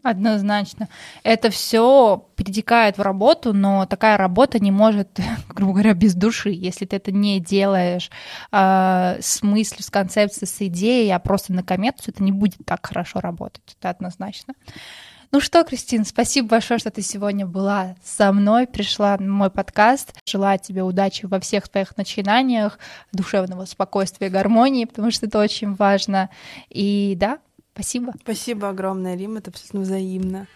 Однозначно. 0.02 0.88
Это 1.22 1.50
все 1.50 2.26
перетекает 2.34 2.98
в 2.98 3.02
работу, 3.02 3.52
но 3.52 3.86
такая 3.86 4.16
работа 4.16 4.58
не 4.58 4.72
может, 4.72 5.20
грубо 5.48 5.74
говоря, 5.74 5.94
без 5.94 6.14
души. 6.14 6.50
Если 6.50 6.86
ты 6.86 6.96
это 6.96 7.12
не 7.12 7.38
делаешь 7.38 8.10
э, 8.50 9.18
с 9.20 9.42
мыслью, 9.42 9.84
с 9.84 9.90
концепцией, 9.90 10.48
с 10.48 10.60
идеей, 10.60 11.12
а 11.12 11.20
просто 11.20 11.52
на 11.52 11.62
коммерцию, 11.62 12.14
это 12.14 12.24
не 12.24 12.32
будет 12.32 12.66
так 12.66 12.84
хорошо 12.84 13.20
работать. 13.20 13.76
Это 13.78 13.90
однозначно. 13.90 14.54
Ну 15.34 15.40
что, 15.40 15.64
Кристин, 15.64 16.04
спасибо 16.04 16.48
большое, 16.48 16.78
что 16.78 16.90
ты 16.90 17.00
сегодня 17.00 17.46
была 17.46 17.96
со 18.04 18.34
мной, 18.34 18.66
пришла 18.66 19.16
на 19.16 19.32
мой 19.32 19.50
подкаст. 19.50 20.12
Желаю 20.26 20.58
тебе 20.58 20.82
удачи 20.82 21.24
во 21.24 21.40
всех 21.40 21.70
твоих 21.70 21.96
начинаниях, 21.96 22.78
душевного 23.12 23.64
спокойствия, 23.64 24.28
гармонии, 24.28 24.84
потому 24.84 25.10
что 25.10 25.24
это 25.24 25.38
очень 25.38 25.74
важно. 25.74 26.28
И 26.68 27.16
да, 27.18 27.38
спасибо. 27.72 28.12
Спасибо 28.20 28.68
огромное, 28.68 29.16
Рим, 29.16 29.38
это 29.38 29.48
абсолютно 29.48 29.80
взаимно. 29.80 30.46